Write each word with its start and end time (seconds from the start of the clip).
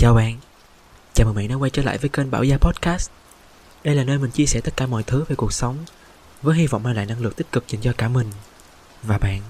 Chào 0.00 0.14
bạn, 0.14 0.36
chào 1.14 1.26
mừng 1.26 1.34
bạn 1.34 1.48
đã 1.48 1.54
quay 1.54 1.70
trở 1.70 1.82
lại 1.82 1.98
với 1.98 2.08
kênh 2.08 2.30
Bảo 2.30 2.44
Gia 2.44 2.58
Podcast. 2.58 3.10
Đây 3.84 3.94
là 3.94 4.04
nơi 4.04 4.18
mình 4.18 4.30
chia 4.30 4.46
sẻ 4.46 4.60
tất 4.60 4.76
cả 4.76 4.86
mọi 4.86 5.02
thứ 5.02 5.24
về 5.28 5.36
cuộc 5.36 5.52
sống 5.52 5.76
Với 6.42 6.56
hy 6.56 6.66
vọng 6.66 6.82
mang 6.82 6.96
lại 6.96 7.06
năng 7.06 7.20
lượng 7.20 7.32
tích 7.32 7.52
cực 7.52 7.68
dành 7.68 7.80
cho 7.80 7.92
cả 7.98 8.08
mình 8.08 8.26
Và 9.02 9.18
bạn. 9.18 9.40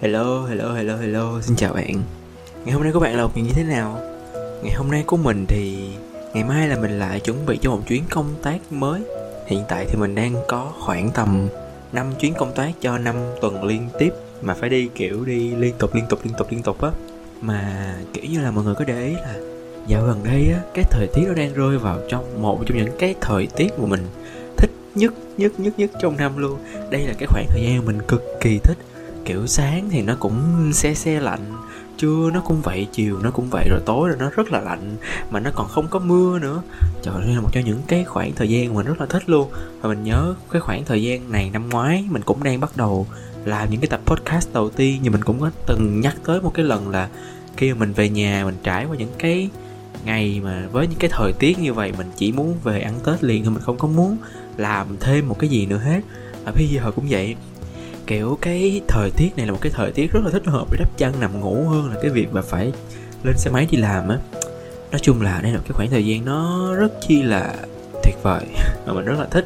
Hello, 0.00 0.46
hello, 0.46 0.72
hello, 0.72 0.96
hello, 0.96 1.40
xin 1.40 1.56
chào 1.56 1.72
bạn. 1.72 2.02
Ngày 2.64 2.74
hôm 2.74 2.82
nay 2.82 2.92
của 2.92 3.00
bạn 3.00 3.16
là 3.16 3.22
một 3.22 3.32
ngày 3.34 3.44
như 3.44 3.52
thế 3.54 3.62
nào? 3.64 4.19
Ngày 4.62 4.74
hôm 4.74 4.90
nay 4.90 5.04
của 5.06 5.16
mình 5.16 5.44
thì 5.48 5.88
ngày 6.34 6.44
mai 6.44 6.68
là 6.68 6.76
mình 6.80 6.98
lại 6.98 7.20
chuẩn 7.20 7.46
bị 7.46 7.58
cho 7.62 7.70
một 7.70 7.80
chuyến 7.86 8.02
công 8.10 8.34
tác 8.42 8.58
mới. 8.70 9.00
Hiện 9.46 9.64
tại 9.68 9.86
thì 9.88 9.96
mình 9.96 10.14
đang 10.14 10.34
có 10.48 10.72
khoảng 10.78 11.10
tầm 11.10 11.48
5 11.92 12.06
chuyến 12.20 12.34
công 12.38 12.52
tác 12.54 12.72
cho 12.80 12.98
5 12.98 13.16
tuần 13.40 13.64
liên 13.64 13.88
tiếp 13.98 14.12
Mà 14.42 14.54
phải 14.54 14.70
đi 14.70 14.88
kiểu 14.94 15.24
đi 15.24 15.54
liên 15.54 15.74
tục 15.78 15.94
liên 15.94 16.04
tục 16.08 16.20
liên 16.24 16.34
tục 16.38 16.46
liên 16.50 16.62
tục 16.62 16.82
á. 16.82 16.90
Mà 17.40 17.94
kiểu 18.12 18.24
như 18.24 18.40
là 18.40 18.50
mọi 18.50 18.64
người 18.64 18.74
có 18.74 18.84
để 18.84 19.06
ý 19.06 19.12
là 19.12 19.34
Dạo 19.86 20.04
gần 20.06 20.20
đây 20.24 20.50
á, 20.52 20.60
cái 20.74 20.84
thời 20.90 21.06
tiết 21.14 21.24
nó 21.28 21.34
đang 21.34 21.54
rơi 21.54 21.78
vào 21.78 21.98
trong 22.08 22.42
một 22.42 22.60
trong 22.66 22.78
những 22.78 22.96
cái 22.98 23.14
thời 23.20 23.46
tiết 23.56 23.78
mà 23.78 23.86
mình 23.86 24.06
thích 24.56 24.70
nhất 24.94 25.12
nhất 25.36 25.52
nhất 25.60 25.78
nhất 25.78 25.90
trong 26.00 26.16
năm 26.16 26.36
luôn. 26.36 26.58
Đây 26.90 27.06
là 27.06 27.12
cái 27.18 27.26
khoảng 27.26 27.46
thời 27.48 27.62
gian 27.62 27.84
mình 27.84 27.98
cực 28.08 28.24
kỳ 28.40 28.58
thích. 28.58 28.78
Kiểu 29.24 29.46
sáng 29.46 29.88
thì 29.90 30.02
nó 30.02 30.16
cũng 30.20 30.70
xe 30.72 30.94
xe 30.94 31.20
lạnh 31.20 31.52
trưa 32.00 32.30
nó 32.34 32.40
cũng 32.40 32.60
vậy, 32.60 32.86
chiều 32.92 33.18
nó 33.22 33.30
cũng 33.30 33.48
vậy, 33.50 33.66
rồi 33.70 33.80
tối 33.86 34.08
rồi 34.08 34.18
nó 34.20 34.30
rất 34.30 34.52
là 34.52 34.60
lạnh, 34.60 34.96
mà 35.30 35.40
nó 35.40 35.50
còn 35.54 35.68
không 35.68 35.88
có 35.88 35.98
mưa 35.98 36.38
nữa. 36.38 36.62
Trời 37.02 37.14
ơi 37.14 37.34
là 37.34 37.40
một 37.40 37.48
trong 37.52 37.64
những 37.64 37.82
cái 37.86 38.04
khoảng 38.04 38.32
thời 38.32 38.48
gian 38.48 38.74
mình 38.74 38.86
rất 38.86 39.00
là 39.00 39.06
thích 39.06 39.22
luôn. 39.26 39.50
Và 39.80 39.88
mình 39.88 40.04
nhớ 40.04 40.34
cái 40.50 40.60
khoảng 40.60 40.84
thời 40.84 41.02
gian 41.02 41.32
này 41.32 41.50
năm 41.50 41.68
ngoái, 41.68 42.04
mình 42.10 42.22
cũng 42.22 42.42
đang 42.42 42.60
bắt 42.60 42.76
đầu 42.76 43.06
làm 43.44 43.70
những 43.70 43.80
cái 43.80 43.88
tập 43.88 44.00
podcast 44.06 44.52
đầu 44.52 44.70
tiên, 44.70 45.00
nhưng 45.02 45.12
mình 45.12 45.24
cũng 45.24 45.40
có 45.40 45.50
từng 45.66 46.00
nhắc 46.00 46.16
tới 46.26 46.40
một 46.40 46.54
cái 46.54 46.64
lần 46.64 46.88
là 46.88 47.08
khi 47.56 47.72
mà 47.72 47.78
mình 47.78 47.92
về 47.92 48.08
nhà, 48.08 48.42
mình 48.44 48.56
trải 48.62 48.84
qua 48.84 48.96
những 48.96 49.12
cái 49.18 49.48
ngày 50.04 50.40
mà 50.44 50.68
với 50.72 50.86
những 50.86 50.98
cái 50.98 51.10
thời 51.12 51.32
tiết 51.32 51.58
như 51.58 51.72
vậy, 51.72 51.92
mình 51.98 52.10
chỉ 52.16 52.32
muốn 52.32 52.56
về 52.64 52.80
ăn 52.80 52.94
tết 53.04 53.24
liền 53.24 53.44
thôi, 53.44 53.54
mình 53.54 53.62
không 53.62 53.78
có 53.78 53.88
muốn 53.88 54.16
làm 54.56 54.86
thêm 55.00 55.28
một 55.28 55.38
cái 55.38 55.50
gì 55.50 55.66
nữa 55.66 55.78
hết. 55.78 56.00
Và 56.44 56.52
bây 56.52 56.68
giờ 56.68 56.92
cũng 56.96 57.04
vậy 57.08 57.36
kiểu 58.10 58.38
cái 58.40 58.80
thời 58.88 59.10
tiết 59.10 59.36
này 59.36 59.46
là 59.46 59.52
một 59.52 59.58
cái 59.60 59.72
thời 59.74 59.92
tiết 59.92 60.12
rất 60.12 60.20
là 60.24 60.30
thích 60.30 60.42
hợp 60.46 60.66
để 60.72 60.76
đắp 60.78 60.98
chăn 60.98 61.20
nằm 61.20 61.40
ngủ 61.40 61.68
hơn 61.68 61.90
là 61.90 61.96
cái 62.02 62.10
việc 62.10 62.32
mà 62.32 62.42
phải 62.42 62.72
lên 63.24 63.38
xe 63.38 63.50
máy 63.50 63.68
đi 63.70 63.78
làm 63.78 64.08
á. 64.08 64.18
Nói 64.90 65.00
chung 65.02 65.22
là 65.22 65.40
đây 65.42 65.52
là 65.52 65.58
cái 65.58 65.72
khoảng 65.72 65.90
thời 65.90 66.06
gian 66.06 66.24
nó 66.24 66.70
rất 66.74 66.92
chi 67.08 67.22
là 67.22 67.54
tuyệt 68.04 68.14
vời 68.22 68.44
mà 68.86 68.92
mình 68.92 69.04
rất 69.04 69.18
là 69.18 69.26
thích. 69.30 69.44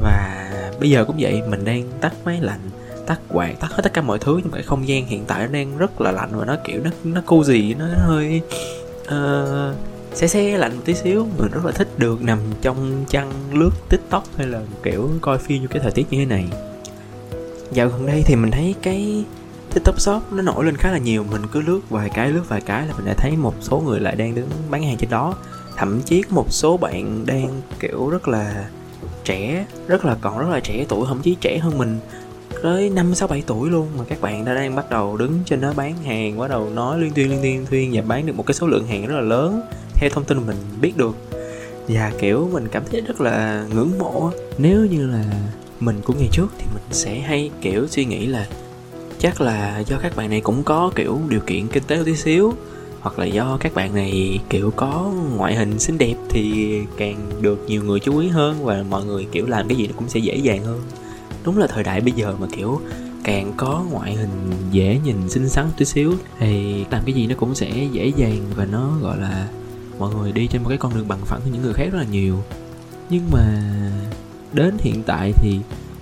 Và 0.00 0.48
bây 0.80 0.90
giờ 0.90 1.04
cũng 1.04 1.16
vậy 1.18 1.42
mình 1.48 1.64
đang 1.64 1.88
tắt 2.00 2.12
máy 2.24 2.38
lạnh 2.40 2.60
tắt 3.06 3.20
quạt 3.28 3.60
tắt 3.60 3.70
hết 3.70 3.82
tất 3.82 3.92
cả 3.92 4.02
mọi 4.02 4.18
thứ 4.18 4.40
nhưng 4.42 4.52
cái 4.52 4.62
không 4.62 4.88
gian 4.88 5.06
hiện 5.06 5.24
tại 5.26 5.46
nó 5.46 5.52
đang 5.52 5.78
rất 5.78 6.00
là 6.00 6.12
lạnh 6.12 6.30
và 6.32 6.44
nó 6.44 6.56
kiểu 6.64 6.80
nó 6.84 6.90
nó 7.04 7.20
cu 7.26 7.44
gì 7.44 7.74
nó 7.74 7.84
hơi 7.96 8.40
ờ, 9.06 9.70
uh, 9.70 10.16
xe 10.16 10.26
xe 10.26 10.58
lạnh 10.58 10.76
một 10.76 10.82
tí 10.84 10.94
xíu. 10.94 11.26
Mình 11.38 11.50
rất 11.52 11.64
là 11.64 11.72
thích 11.72 11.88
được 11.98 12.22
nằm 12.22 12.38
trong 12.62 13.04
chăn 13.08 13.32
lướt 13.52 13.70
tiktok 13.88 14.24
hay 14.36 14.46
là 14.46 14.60
kiểu 14.82 15.10
coi 15.20 15.38
phim 15.38 15.62
như 15.62 15.68
cái 15.68 15.82
thời 15.82 15.92
tiết 15.92 16.06
như 16.10 16.18
thế 16.18 16.24
này 16.24 16.48
dạo 17.72 17.88
gần 17.88 18.06
đây 18.06 18.22
thì 18.26 18.36
mình 18.36 18.50
thấy 18.50 18.74
cái 18.82 19.24
tiktok 19.74 20.00
shop 20.00 20.22
nó 20.32 20.42
nổi 20.42 20.64
lên 20.64 20.76
khá 20.76 20.92
là 20.92 20.98
nhiều. 20.98 21.24
Mình 21.30 21.42
cứ 21.52 21.60
lướt 21.60 21.80
vài 21.90 22.10
cái, 22.14 22.30
lướt 22.30 22.48
vài 22.48 22.60
cái 22.60 22.86
là 22.86 22.94
mình 22.96 23.06
đã 23.06 23.14
thấy 23.14 23.36
một 23.36 23.54
số 23.60 23.80
người 23.80 24.00
lại 24.00 24.16
đang 24.16 24.34
đứng 24.34 24.48
bán 24.70 24.82
hàng 24.82 24.96
trên 24.96 25.10
đó. 25.10 25.34
Thậm 25.76 26.00
chí 26.00 26.22
có 26.22 26.28
một 26.30 26.52
số 26.52 26.76
bạn 26.76 27.26
đang, 27.26 27.60
kiểu, 27.80 28.10
rất 28.10 28.28
là 28.28 28.68
trẻ, 29.24 29.66
rất 29.88 30.04
là 30.04 30.16
còn 30.20 30.38
rất 30.38 30.48
là 30.48 30.60
trẻ 30.60 30.84
tuổi, 30.88 31.06
thậm 31.08 31.20
chí 31.22 31.36
trẻ 31.40 31.58
hơn 31.58 31.78
mình 31.78 31.98
tới 32.62 32.90
năm, 32.90 33.14
sáu, 33.14 33.28
bảy 33.28 33.42
tuổi 33.46 33.70
luôn 33.70 33.88
mà 33.98 34.04
các 34.08 34.20
bạn 34.20 34.44
đã 34.44 34.54
đang 34.54 34.76
bắt 34.76 34.90
đầu 34.90 35.16
đứng 35.16 35.38
trên 35.44 35.60
đó 35.60 35.72
bán 35.76 35.94
hàng, 36.04 36.38
bắt 36.38 36.50
đầu 36.50 36.70
nói 36.70 37.00
liên 37.00 37.12
tuyên 37.14 37.30
liên 37.30 37.42
tuyên 37.42 37.66
thuyên 37.66 37.90
và 37.92 38.02
bán 38.02 38.26
được 38.26 38.36
một 38.36 38.46
cái 38.46 38.54
số 38.54 38.66
lượng 38.66 38.86
hàng 38.86 39.06
rất 39.06 39.14
là 39.14 39.20
lớn 39.20 39.62
theo 39.94 40.10
thông 40.10 40.24
tin 40.24 40.46
mình 40.46 40.56
biết 40.80 40.96
được. 40.96 41.16
Và, 41.88 42.12
kiểu, 42.20 42.48
mình 42.52 42.68
cảm 42.72 42.82
thấy 42.90 43.00
rất 43.00 43.20
là 43.20 43.66
ngưỡng 43.74 43.98
mộ 43.98 44.30
nếu 44.58 44.86
như 44.86 45.06
là 45.06 45.24
mình 45.80 46.00
cũng 46.04 46.18
ngày 46.18 46.28
trước 46.32 46.46
thì 46.58 46.64
mình 46.74 46.82
sẽ 46.90 47.18
hay, 47.18 47.50
kiểu, 47.60 47.86
suy 47.86 48.04
nghĩ 48.04 48.26
là 48.26 48.46
chắc 49.18 49.40
là 49.40 49.78
do 49.78 49.98
các 49.98 50.16
bạn 50.16 50.30
này 50.30 50.40
cũng 50.40 50.62
có, 50.62 50.90
kiểu, 50.94 51.20
điều 51.28 51.40
kiện 51.40 51.68
kinh 51.68 51.82
tế 51.86 52.02
tí 52.04 52.16
xíu, 52.16 52.52
hoặc 53.00 53.18
là 53.18 53.24
do 53.24 53.56
các 53.60 53.74
bạn 53.74 53.94
này, 53.94 54.40
kiểu, 54.50 54.70
có 54.76 55.12
ngoại 55.36 55.56
hình 55.56 55.78
xinh 55.78 55.98
đẹp 55.98 56.14
thì 56.28 56.74
càng 56.96 57.30
được 57.40 57.64
nhiều 57.66 57.84
người 57.84 58.00
chú 58.00 58.18
ý 58.18 58.28
hơn 58.28 58.64
và 58.64 58.84
mọi 58.90 59.04
người, 59.04 59.26
kiểu, 59.32 59.46
làm 59.46 59.68
cái 59.68 59.76
gì 59.76 59.86
nó 59.86 59.92
cũng 59.96 60.08
sẽ 60.08 60.20
dễ 60.20 60.36
dàng 60.36 60.64
hơn. 60.64 60.80
Đúng 61.44 61.58
là 61.58 61.66
thời 61.66 61.84
đại 61.84 62.00
bây 62.00 62.12
giờ 62.12 62.34
mà, 62.38 62.46
kiểu, 62.56 62.80
càng 63.24 63.52
có 63.56 63.84
ngoại 63.90 64.14
hình 64.14 64.50
dễ 64.70 65.00
nhìn, 65.04 65.28
xinh 65.28 65.48
xắn 65.48 65.66
tí 65.76 65.84
xíu 65.84 66.12
thì 66.38 66.84
làm 66.90 67.02
cái 67.06 67.14
gì 67.14 67.26
nó 67.26 67.34
cũng 67.38 67.54
sẽ 67.54 67.70
dễ 67.92 68.12
dàng 68.16 68.40
và 68.56 68.64
nó, 68.64 68.92
gọi 69.02 69.18
là, 69.18 69.48
mọi 69.98 70.14
người 70.14 70.32
đi 70.32 70.46
trên 70.46 70.62
một 70.62 70.68
cái 70.68 70.78
con 70.78 70.94
đường 70.94 71.08
bằng 71.08 71.20
phẳng 71.24 71.40
hơn 71.40 71.52
những 71.52 71.62
người 71.62 71.72
khác 71.72 71.88
rất 71.92 71.98
là 71.98 72.04
nhiều. 72.10 72.42
Nhưng 73.10 73.22
mà 73.32 73.62
đến 74.52 74.76
hiện 74.80 75.02
tại 75.06 75.32
thì 75.36 75.60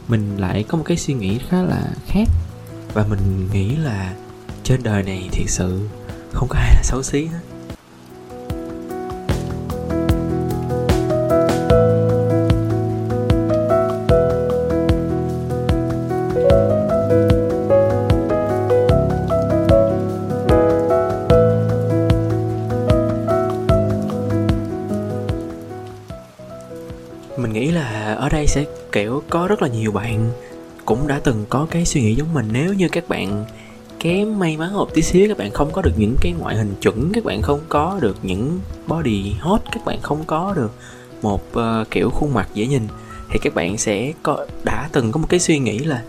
mình 0.08 0.36
lại 0.36 0.64
có 0.68 0.78
một 0.78 0.84
cái 0.86 0.96
suy 0.96 1.14
nghĩ 1.14 1.38
khá 1.48 1.62
là 1.62 1.90
khác. 2.06 2.28
Và 2.94 3.06
mình 3.10 3.48
nghĩ 3.52 3.76
là 3.76 4.14
trên 4.64 4.82
đời 4.82 5.02
này 5.02 5.28
thiệt 5.32 5.50
sự 5.50 5.88
không 6.32 6.48
có 6.48 6.58
ai 6.58 6.70
là 6.74 6.82
xấu 6.82 7.02
xí 7.02 7.24
hết. 7.24 7.55
Có 29.46 29.50
rất 29.50 29.62
là 29.62 29.68
nhiều 29.68 29.92
bạn 29.92 30.30
cũng 30.84 31.06
đã 31.06 31.20
từng 31.24 31.44
có 31.48 31.66
cái 31.70 31.84
suy 31.84 32.02
nghĩ 32.02 32.14
giống 32.14 32.34
mình. 32.34 32.48
Nếu 32.52 32.74
như 32.74 32.88
các 32.88 33.08
bạn 33.08 33.44
kém 34.00 34.38
may 34.38 34.56
mắn 34.56 34.74
một 34.74 34.94
tí 34.94 35.02
xíu 35.02 35.28
các 35.28 35.38
bạn 35.38 35.50
không 35.50 35.70
có 35.72 35.82
được 35.82 35.92
những 35.96 36.16
cái 36.20 36.32
ngoại 36.38 36.56
hình 36.56 36.74
chuẩn 36.80 37.12
các 37.12 37.24
bạn 37.24 37.42
không 37.42 37.60
có 37.68 37.98
được 38.00 38.16
những 38.22 38.60
body 38.86 39.32
hot 39.40 39.60
các 39.72 39.84
bạn 39.84 39.98
không 40.02 40.24
có 40.26 40.54
được 40.56 40.72
một 41.22 41.42
uh, 41.58 41.90
kiểu 41.90 42.10
khuôn 42.10 42.34
mặt 42.34 42.48
dễ 42.54 42.66
nhìn 42.66 42.82
thì 43.30 43.38
các 43.42 43.54
bạn 43.54 43.78
sẽ 43.78 44.12
có 44.22 44.46
đã 44.64 44.88
từng 44.92 45.12
có 45.12 45.18
một 45.18 45.26
cái 45.30 45.40
suy 45.40 45.58
nghĩ 45.58 45.78
là 45.78 46.02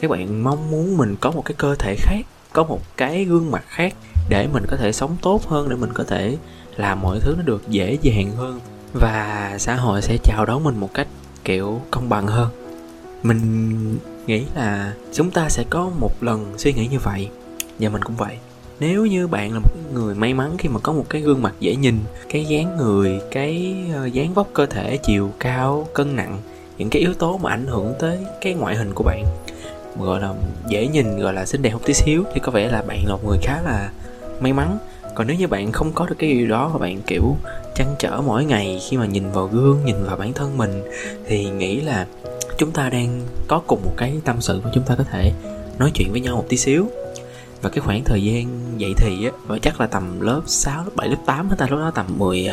các 0.00 0.10
bạn 0.10 0.44
mong 0.44 0.70
muốn 0.70 0.96
mình 0.96 1.16
có 1.20 1.30
một 1.30 1.42
cái 1.44 1.54
cơ 1.58 1.74
thể 1.74 1.96
khác 1.98 2.26
có 2.52 2.64
một 2.64 2.80
cái 2.96 3.24
gương 3.24 3.50
mặt 3.50 3.64
khác 3.68 3.94
để 4.28 4.48
mình 4.52 4.64
có 4.68 4.76
thể 4.76 4.92
sống 4.92 5.16
tốt 5.22 5.46
hơn 5.46 5.68
để 5.68 5.76
mình 5.76 5.92
có 5.92 6.04
thể 6.04 6.36
làm 6.76 7.00
mọi 7.00 7.20
thứ 7.20 7.34
nó 7.36 7.42
được 7.42 7.68
dễ 7.68 7.98
dàng 8.02 8.30
hơn. 8.36 8.60
Và 8.92 9.54
xã 9.58 9.74
hội 9.74 10.02
sẽ 10.02 10.16
chào 10.24 10.46
đón 10.46 10.64
mình 10.64 10.80
một 10.80 10.94
cách 10.94 11.08
kiểu 11.44 11.80
công 11.90 12.08
bằng 12.08 12.26
hơn. 12.26 12.48
Mình 13.22 13.98
nghĩ 14.26 14.44
là 14.54 14.92
chúng 15.12 15.30
ta 15.30 15.48
sẽ 15.48 15.64
có 15.70 15.90
một 16.00 16.22
lần 16.22 16.54
suy 16.58 16.72
nghĩ 16.72 16.86
như 16.86 16.98
vậy, 16.98 17.28
và 17.78 17.88
mình 17.88 18.02
cũng 18.02 18.16
vậy. 18.16 18.36
Nếu 18.80 19.06
như 19.06 19.26
bạn 19.28 19.52
là 19.52 19.58
một 19.58 19.70
người 19.92 20.14
may 20.14 20.34
mắn 20.34 20.56
khi 20.58 20.68
mà 20.68 20.80
có 20.80 20.92
một 20.92 21.04
cái 21.08 21.22
gương 21.22 21.42
mặt 21.42 21.54
dễ 21.60 21.76
nhìn, 21.76 21.98
cái 22.28 22.44
dáng 22.44 22.76
người, 22.76 23.20
cái 23.30 23.76
ờ, 23.94 24.06
dáng 24.06 24.34
vóc 24.34 24.48
cơ 24.52 24.66
thể 24.66 24.96
chiều 24.96 25.30
cao, 25.40 25.88
cân 25.94 26.16
nặng, 26.16 26.38
những 26.78 26.90
cái 26.90 27.02
yếu 27.02 27.14
tố 27.14 27.38
mà 27.38 27.50
ảnh 27.50 27.66
hưởng 27.66 27.94
tới 27.98 28.18
cái 28.40 28.54
ngoại 28.54 28.76
hình 28.76 28.94
của 28.94 29.04
bạn, 29.04 29.24
gọi 29.98 30.20
là 30.20 30.34
dễ 30.68 30.86
nhìn, 30.86 31.18
gọi 31.18 31.32
là 31.32 31.46
xinh 31.46 31.62
đẹp 31.62 31.72
một 31.72 31.80
tí 31.84 31.94
xíu, 31.94 32.24
thì 32.34 32.40
có 32.40 32.52
vẻ 32.52 32.70
là 32.70 32.82
bạn 32.82 33.04
là 33.06 33.12
một 33.12 33.24
người 33.28 33.38
khá 33.42 33.62
là 33.62 33.90
may 34.40 34.52
mắn 34.52 34.78
còn 35.18 35.26
nếu 35.26 35.36
như 35.36 35.48
bạn 35.48 35.72
không 35.72 35.92
có 35.92 36.06
được 36.06 36.14
cái 36.18 36.32
điều 36.32 36.46
đó 36.46 36.68
và 36.68 36.78
bạn 36.78 37.00
kiểu 37.06 37.36
chăn 37.74 37.94
trở 37.98 38.20
mỗi 38.26 38.44
ngày 38.44 38.80
khi 38.88 38.96
mà 38.96 39.06
nhìn 39.06 39.32
vào 39.32 39.46
gương 39.46 39.84
nhìn 39.84 40.04
vào 40.04 40.16
bản 40.16 40.32
thân 40.32 40.56
mình 40.56 40.82
thì 41.26 41.50
nghĩ 41.50 41.80
là 41.80 42.06
chúng 42.58 42.70
ta 42.70 42.90
đang 42.90 43.20
có 43.48 43.60
cùng 43.66 43.80
một 43.84 43.92
cái 43.96 44.20
tâm 44.24 44.40
sự 44.40 44.60
mà 44.64 44.70
chúng 44.74 44.84
ta 44.84 44.94
có 44.98 45.04
thể 45.04 45.32
nói 45.78 45.90
chuyện 45.94 46.12
với 46.12 46.20
nhau 46.20 46.36
một 46.36 46.44
tí 46.48 46.56
xíu. 46.56 46.86
Và 47.62 47.70
cái 47.70 47.80
khoảng 47.80 48.04
thời 48.04 48.22
gian 48.24 48.46
dậy 48.76 48.92
thì 48.96 49.24
á 49.24 49.30
và 49.46 49.58
chắc 49.58 49.80
là 49.80 49.86
tầm 49.86 50.20
lớp 50.20 50.40
6, 50.46 50.84
lớp 50.84 50.90
7, 50.94 51.08
lớp 51.08 51.16
8 51.26 51.48
hết 51.48 51.56
ta 51.58 51.66
lúc 51.70 51.78
đó 51.78 51.92
tầm 51.94 52.06
10 52.18 52.48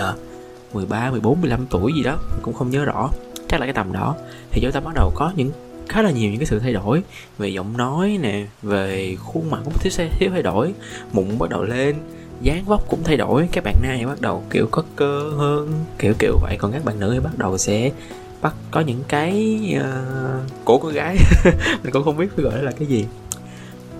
13, 0.73 1.11
14, 1.11 1.41
15 1.41 1.67
tuổi 1.69 1.93
gì 1.93 2.03
đó 2.03 2.17
cũng 2.41 2.53
không 2.53 2.69
nhớ 2.69 2.85
rõ 2.85 3.09
chắc 3.47 3.59
là 3.59 3.65
cái 3.65 3.73
tầm 3.73 3.93
đó. 3.93 4.15
Thì 4.51 4.61
chúng 4.61 4.71
ta 4.71 4.79
bắt 4.79 4.93
đầu 4.95 5.11
có 5.15 5.31
những 5.35 5.51
khá 5.89 6.01
là 6.01 6.11
nhiều 6.11 6.29
những 6.29 6.39
cái 6.39 6.45
sự 6.45 6.59
thay 6.59 6.73
đổi 6.73 7.03
về 7.37 7.49
giọng 7.49 7.77
nói 7.77 8.17
nè 8.21 8.45
về 8.61 9.17
khuôn 9.19 9.51
mặt 9.51 9.59
cũng 9.63 9.73
thiếu 9.79 10.07
thiếu 10.19 10.29
thay 10.33 10.43
đổi 10.43 10.73
mụn 11.11 11.37
bắt 11.39 11.49
đầu 11.49 11.63
lên 11.63 11.95
dáng 12.41 12.65
vóc 12.65 12.83
cũng 12.87 13.03
thay 13.03 13.17
đổi 13.17 13.49
các 13.51 13.63
bạn 13.63 13.75
nam 13.81 14.05
bắt 14.05 14.21
đầu 14.21 14.43
kiểu 14.49 14.67
có 14.71 14.83
cơ 14.95 15.31
hơn 15.37 15.85
kiểu 15.99 16.13
kiểu 16.19 16.37
vậy. 16.41 16.57
Còn 16.59 16.71
các 16.71 16.85
bạn 16.85 16.99
nữ 16.99 17.11
thì 17.13 17.19
bắt 17.19 17.37
đầu 17.37 17.57
sẽ 17.57 17.91
bắt 18.41 18.55
có 18.71 18.81
những 18.81 19.03
cái 19.07 19.59
uh, 19.79 20.51
cổ 20.65 20.77
của 20.77 20.89
gái. 20.89 21.17
Mình 21.83 21.91
cũng 21.93 22.03
không 22.03 22.17
biết 22.17 22.27
phải 22.35 22.45
gọi 22.45 22.63
là 22.63 22.71
cái 22.71 22.87
gì. 22.87 23.05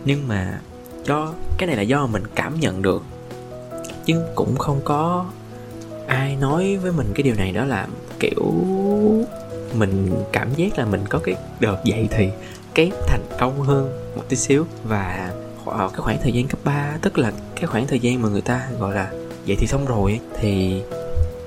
Nhưng 0.05 0.27
mà 0.27 0.59
do 1.05 1.33
cái 1.57 1.67
này 1.67 1.75
là 1.75 1.81
do 1.81 2.07
mình 2.07 2.23
cảm 2.35 2.59
nhận 2.59 2.81
được. 2.81 3.03
Chứ 4.05 4.21
cũng 4.35 4.57
không 4.57 4.81
có 4.83 5.25
ai 6.07 6.35
nói 6.35 6.77
với 6.77 6.91
mình 6.91 7.07
cái 7.15 7.23
điều 7.23 7.35
này 7.35 7.51
đó 7.51 7.65
là 7.65 7.87
kiểu 8.19 8.53
mình 9.73 10.11
cảm 10.31 10.47
giác 10.55 10.79
là 10.79 10.85
mình 10.85 11.01
có 11.09 11.19
cái 11.23 11.35
đợt 11.59 11.77
dậy 11.83 12.07
thì 12.11 12.29
kém 12.73 12.89
thành 13.07 13.23
công 13.39 13.61
hơn 13.61 14.13
một 14.15 14.23
tí 14.29 14.35
xíu. 14.35 14.65
Và 14.83 15.33
ở 15.65 15.89
cái 15.89 15.99
khoảng 16.01 16.17
thời 16.21 16.31
gian 16.31 16.47
cấp 16.47 16.59
3 16.63 16.97
tức 17.01 17.17
là 17.17 17.31
cái 17.55 17.65
khoảng 17.65 17.87
thời 17.87 17.99
gian 17.99 18.21
mà 18.21 18.29
người 18.29 18.41
ta 18.41 18.67
gọi 18.79 18.95
là 18.95 19.11
vậy 19.47 19.55
thì 19.59 19.67
xong 19.67 19.85
rồi 19.85 20.19
thì 20.39 20.81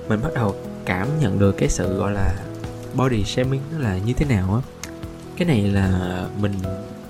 mình 0.09 0.20
bắt 0.23 0.35
đầu 0.35 0.55
cảm 0.85 1.09
nhận 1.20 1.38
được 1.38 1.53
cái 1.53 1.69
sự 1.69 1.97
gọi 1.97 2.12
là 2.12 2.35
body 2.94 3.25
shaming 3.25 3.61
nó 3.73 3.79
là 3.79 3.99
như 3.99 4.12
thế 4.12 4.26
nào 4.26 4.55
á. 4.55 4.61
Cái 5.37 5.49
này 5.49 5.62
là 5.62 6.26
mình 6.41 6.53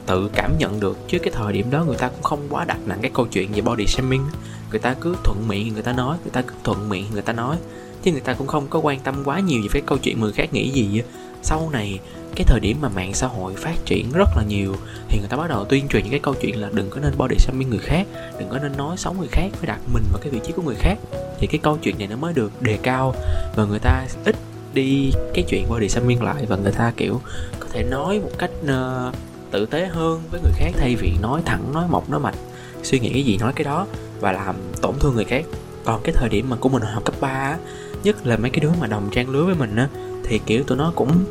tự 0.07 0.31
cảm 0.35 0.59
nhận 0.59 0.81
được, 0.81 0.99
chứ 1.09 1.19
cái 1.19 1.33
thời 1.37 1.53
điểm 1.53 1.71
đó 1.71 1.85
người 1.85 1.97
ta 1.97 2.09
cũng 2.09 2.23
không 2.23 2.41
quá 2.51 2.65
đặt 2.65 2.79
nặng 2.87 2.99
cái 3.03 3.11
câu 3.15 3.27
chuyện 3.27 3.53
về 3.53 3.61
body 3.61 3.87
shaming 3.87 4.23
người 4.71 4.81
ta 4.81 4.95
cứ 5.01 5.17
thuận 5.25 5.49
miệng 5.49 5.75
người 5.75 5.83
ta 5.83 5.93
nói, 5.93 6.17
người 6.23 6.31
ta 6.33 6.43
cứ 6.43 6.55
thuận 6.65 6.89
miệng 6.89 7.07
người 7.13 7.23
ta 7.23 7.33
nói, 7.33 7.57
chứ 8.03 8.13
người 8.13 8.21
ta 8.21 8.35
cũng 8.35 8.47
không 8.47 8.67
có 8.71 8.79
quan 8.79 9.01
tâm 9.01 9.23
quá 9.25 9.41
nhiều 9.41 9.61
về 9.63 9.69
cái 9.73 9.83
câu 9.87 9.99
chuyện 9.99 10.21
người 10.21 10.33
khác 10.33 10.53
nghĩ 10.53 10.71
gì 10.71 11.03
sau 11.43 11.71
này 11.73 11.99
cái 12.37 12.45
thời 12.45 12.61
điểm 12.61 12.77
mà 12.81 12.89
mạng 12.89 13.15
xã 13.15 13.27
hội 13.27 13.55
phát 13.57 13.77
triển 13.85 14.13
rất 14.13 14.29
là 14.37 14.43
nhiều 14.49 14.77
thì 15.09 15.19
người 15.19 15.29
ta 15.29 15.37
bắt 15.37 15.49
đầu 15.49 15.65
tuyên 15.65 15.89
truyền 15.89 16.03
những 16.03 16.11
cái 16.11 16.21
câu 16.21 16.35
chuyện 16.41 16.61
là 16.61 16.69
đừng 16.73 16.91
có 16.91 17.01
nên 17.01 17.13
body 17.19 17.37
shaming 17.39 17.71
người 17.71 17.79
khác 17.79 18.07
đừng 18.39 18.49
có 18.49 18.59
nên 18.59 18.77
nói 18.77 18.97
xấu 18.97 19.13
người 19.13 19.29
khác 19.31 19.49
phải 19.53 19.67
đặt 19.67 19.81
mình 19.93 20.03
vào 20.13 20.21
cái 20.23 20.31
vị 20.31 20.41
trí 20.47 20.53
của 20.53 20.63
người 20.63 20.77
khác. 20.79 20.99
Thì 21.39 21.47
cái 21.47 21.59
câu 21.63 21.79
chuyện 21.83 21.99
này 21.99 22.09
nó 22.09 22.17
mới 22.17 22.33
được 22.33 22.63
đề 22.63 22.79
cao 22.83 23.15
và 23.57 23.65
người 23.65 23.79
ta 23.79 24.07
ít 24.25 24.37
đi 24.75 25.13
cái 25.35 25.45
chuyện 25.49 25.69
body 25.69 25.89
shaming 25.89 26.23
lại 26.23 26.47
và 26.49 26.57
người 26.57 26.73
ta 26.73 26.93
kiểu 26.97 27.21
có 27.61 27.67
thể 27.73 27.83
nói 27.83 28.21
một 28.21 28.31
cách 28.39 28.51
uh, 28.65 29.15
tử 29.51 29.67
tế 29.67 29.87
hơn 29.87 30.23
với 30.31 30.41
người 30.41 30.53
khác 30.57 30.71
thay 30.77 30.97
vì 30.97 31.13
nói 31.23 31.43
thẳng 31.45 31.73
nói 31.75 31.85
mộc 31.89 32.11
nói 32.11 32.21
mạch 32.21 32.35
suy 32.83 32.99
nghĩ 32.99 33.13
cái 33.13 33.23
gì 33.23 33.37
nói 33.37 33.53
cái 33.57 33.65
đó 33.65 33.87
và 34.21 34.33
làm 34.33 34.55
tổn 34.83 34.95
thương 35.01 35.15
người 35.15 35.25
khác. 35.25 35.45
Còn 35.85 36.01
cái 36.05 36.15
thời 36.15 36.29
điểm 36.29 36.51
mà 36.51 36.57
của 36.57 36.69
mình 36.69 36.83
học 36.83 37.05
cấp 37.05 37.15
3 37.21 37.29
á 37.29 37.59
nhất 38.05 38.27
là 38.27 38.37
mấy 38.37 38.51
cái 38.51 38.61
đứa 38.61 38.71
mà 38.81 38.87
đồng 38.87 39.09
trang 39.13 39.29
lứa 39.29 39.45
với 39.45 39.55
mình 39.55 39.77
á 39.77 39.89
thì, 40.29 40.41
kiểu, 40.47 40.65
tụi 40.65 40.79
nó 40.79 40.93
cũng 40.97 41.25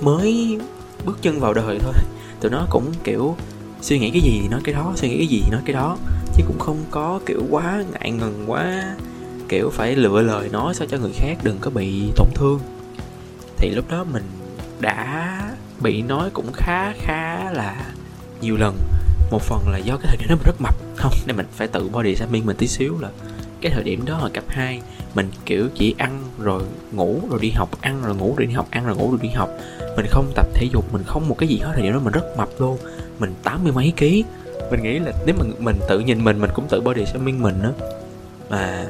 mới 0.00 0.58
bước 1.04 1.18
chân 1.22 1.40
vào 1.40 1.54
đời 1.54 1.78
thôi. 1.82 1.94
Tụi 2.40 2.50
nó 2.50 2.66
cũng, 2.70 2.92
kiểu, 3.04 3.36
suy 3.80 3.98
nghĩ 3.98 4.10
cái 4.10 4.20
gì 4.20 4.38
thì 4.42 4.48
nói 4.48 4.60
cái 4.64 4.74
đó, 4.74 4.92
suy 4.96 5.08
nghĩ 5.08 5.18
cái 5.18 5.26
gì 5.26 5.40
thì 5.44 5.50
nói 5.50 5.60
cái 5.64 5.74
đó. 5.74 5.96
Chứ 6.36 6.44
cũng 6.46 6.58
không 6.58 6.84
có, 6.90 7.20
kiểu, 7.26 7.42
quá 7.50 7.84
ngại 7.92 8.10
ngần, 8.10 8.44
quá, 8.46 8.96
kiểu, 9.48 9.70
phải 9.70 9.96
lựa 9.96 10.22
lời 10.22 10.48
nói 10.52 10.74
sao 10.74 10.86
cho 10.90 10.98
người 10.98 11.12
khác 11.14 11.38
đừng 11.42 11.58
có 11.60 11.70
bị 11.70 12.02
tổn 12.16 12.28
thương. 12.34 12.60
Thì 13.56 13.70
lúc 13.70 13.90
đó 13.90 14.04
mình 14.12 14.24
đã 14.80 15.40
bị 15.80 16.02
nói 16.02 16.30
cũng 16.32 16.52
khá 16.52 16.92
khá 16.92 17.50
là 17.50 17.86
nhiều 18.40 18.56
lần. 18.56 18.76
Một 19.30 19.42
phần 19.42 19.68
là 19.68 19.78
do 19.78 19.96
cái 19.96 20.06
thời 20.06 20.16
điểm 20.16 20.28
đó 20.28 20.34
mình 20.34 20.44
rất 20.44 20.60
mập. 20.60 20.74
Không, 20.96 21.12
nên 21.26 21.36
mình 21.36 21.46
phải 21.52 21.68
tự 21.68 21.88
body 21.88 22.16
shaming 22.16 22.46
mình 22.46 22.56
tí 22.56 22.66
xíu 22.66 22.98
là 23.00 23.08
cái 23.64 23.72
thời 23.72 23.82
điểm 23.82 24.04
đó 24.06 24.14
hồi 24.14 24.30
cấp 24.30 24.44
2 24.48 24.80
mình, 25.14 25.30
kiểu, 25.46 25.68
chỉ 25.74 25.94
ăn 25.98 26.22
rồi 26.38 26.62
ngủ 26.92 27.20
rồi 27.30 27.38
đi 27.42 27.50
học, 27.50 27.68
ăn 27.80 28.02
rồi 28.04 28.16
ngủ 28.16 28.34
rồi 28.36 28.46
đi 28.46 28.52
học, 28.52 28.66
ăn 28.70 28.86
rồi 28.86 28.96
ngủ 28.96 29.10
rồi 29.10 29.18
đi 29.22 29.28
học. 29.28 29.50
Mình 29.96 30.06
không 30.08 30.32
tập 30.34 30.46
thể 30.54 30.66
dục, 30.72 30.92
mình 30.92 31.02
không 31.06 31.28
một 31.28 31.38
cái 31.38 31.48
gì 31.48 31.58
hết, 31.58 31.72
thời 31.74 31.82
điểm 31.82 31.92
đó 31.92 32.00
mình 32.04 32.12
rất 32.12 32.36
mập 32.36 32.48
luôn, 32.58 32.78
mình 33.18 33.34
tám 33.42 33.64
mươi 33.64 33.72
mấy 33.72 33.92
ký. 33.96 34.24
Mình 34.70 34.82
nghĩ 34.82 34.98
là 34.98 35.12
nếu 35.26 35.34
mà 35.38 35.44
mình 35.58 35.76
tự 35.88 36.00
nhìn 36.00 36.24
mình 36.24 36.40
mình 36.40 36.50
cũng 36.54 36.66
tự 36.68 36.80
body 36.80 37.06
shaming 37.06 37.42
mình 37.42 37.62
á. 37.62 37.70
Mà 38.50 38.86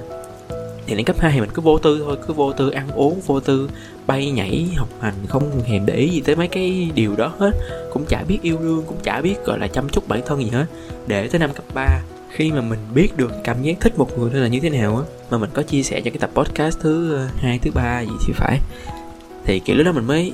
thì 0.87 0.95
đến 0.95 1.05
cấp 1.05 1.17
2 1.19 1.33
thì 1.33 1.41
mình 1.41 1.51
cứ 1.55 1.63
vô 1.63 1.79
tư 1.79 2.03
thôi, 2.05 2.17
cứ 2.27 2.35
vô 2.35 2.53
tư 2.53 2.71
ăn 2.71 2.91
uống, 2.91 3.21
vô 3.27 3.41
tư 3.41 3.71
bay 4.07 4.31
nhảy, 4.31 4.69
học 4.77 4.89
hành, 5.01 5.15
không 5.29 5.63
hề 5.65 5.79
để 5.79 5.95
ý 5.95 6.09
gì 6.09 6.21
tới 6.21 6.37
mấy 6.37 6.49
cái 6.49 6.91
điều 6.95 7.17
đó 7.17 7.33
hết. 7.39 7.51
Cũng 7.93 8.05
chả 8.09 8.23
biết 8.29 8.39
yêu 8.43 8.59
đương, 8.61 8.83
cũng 8.87 8.99
chả 9.03 9.21
biết, 9.21 9.45
gọi 9.45 9.59
là, 9.59 9.69
chăm 9.69 9.89
chút 9.89 10.09
bản 10.09 10.21
thân 10.27 10.43
gì 10.43 10.51
hết. 10.51 10.67
Để 11.07 11.29
tới 11.29 11.39
năm 11.39 11.53
cấp 11.55 11.65
3 11.75 12.01
khi 12.35 12.53
mà 12.53 12.61
mình 12.61 12.79
biết 12.95 13.17
được 13.17 13.33
cảm 13.45 13.63
giác 13.63 13.81
thích 13.81 13.99
một 13.99 14.19
người 14.19 14.31
là 14.35 14.49
như 14.49 14.61
thế 14.61 14.71
nào 14.71 14.97
á, 14.97 15.03
mà 15.31 15.39
mình 15.39 15.51
có 15.55 15.63
chia 15.63 15.83
sẻ 15.83 16.01
cho 16.01 16.11
cái 16.11 16.19
tập 16.19 16.31
podcast 16.35 16.79
thứ 16.81 17.15
ờ, 17.15 17.29
hai, 17.37 17.59
thứ 17.59 17.71
ba 17.75 18.01
gì 18.01 18.13
thì 18.27 18.33
phải. 18.33 18.61
Thì 19.45 19.59
kiểu 19.59 19.77
lúc 19.77 19.87
đó 19.87 19.93
mình 19.93 20.07
mới 20.07 20.33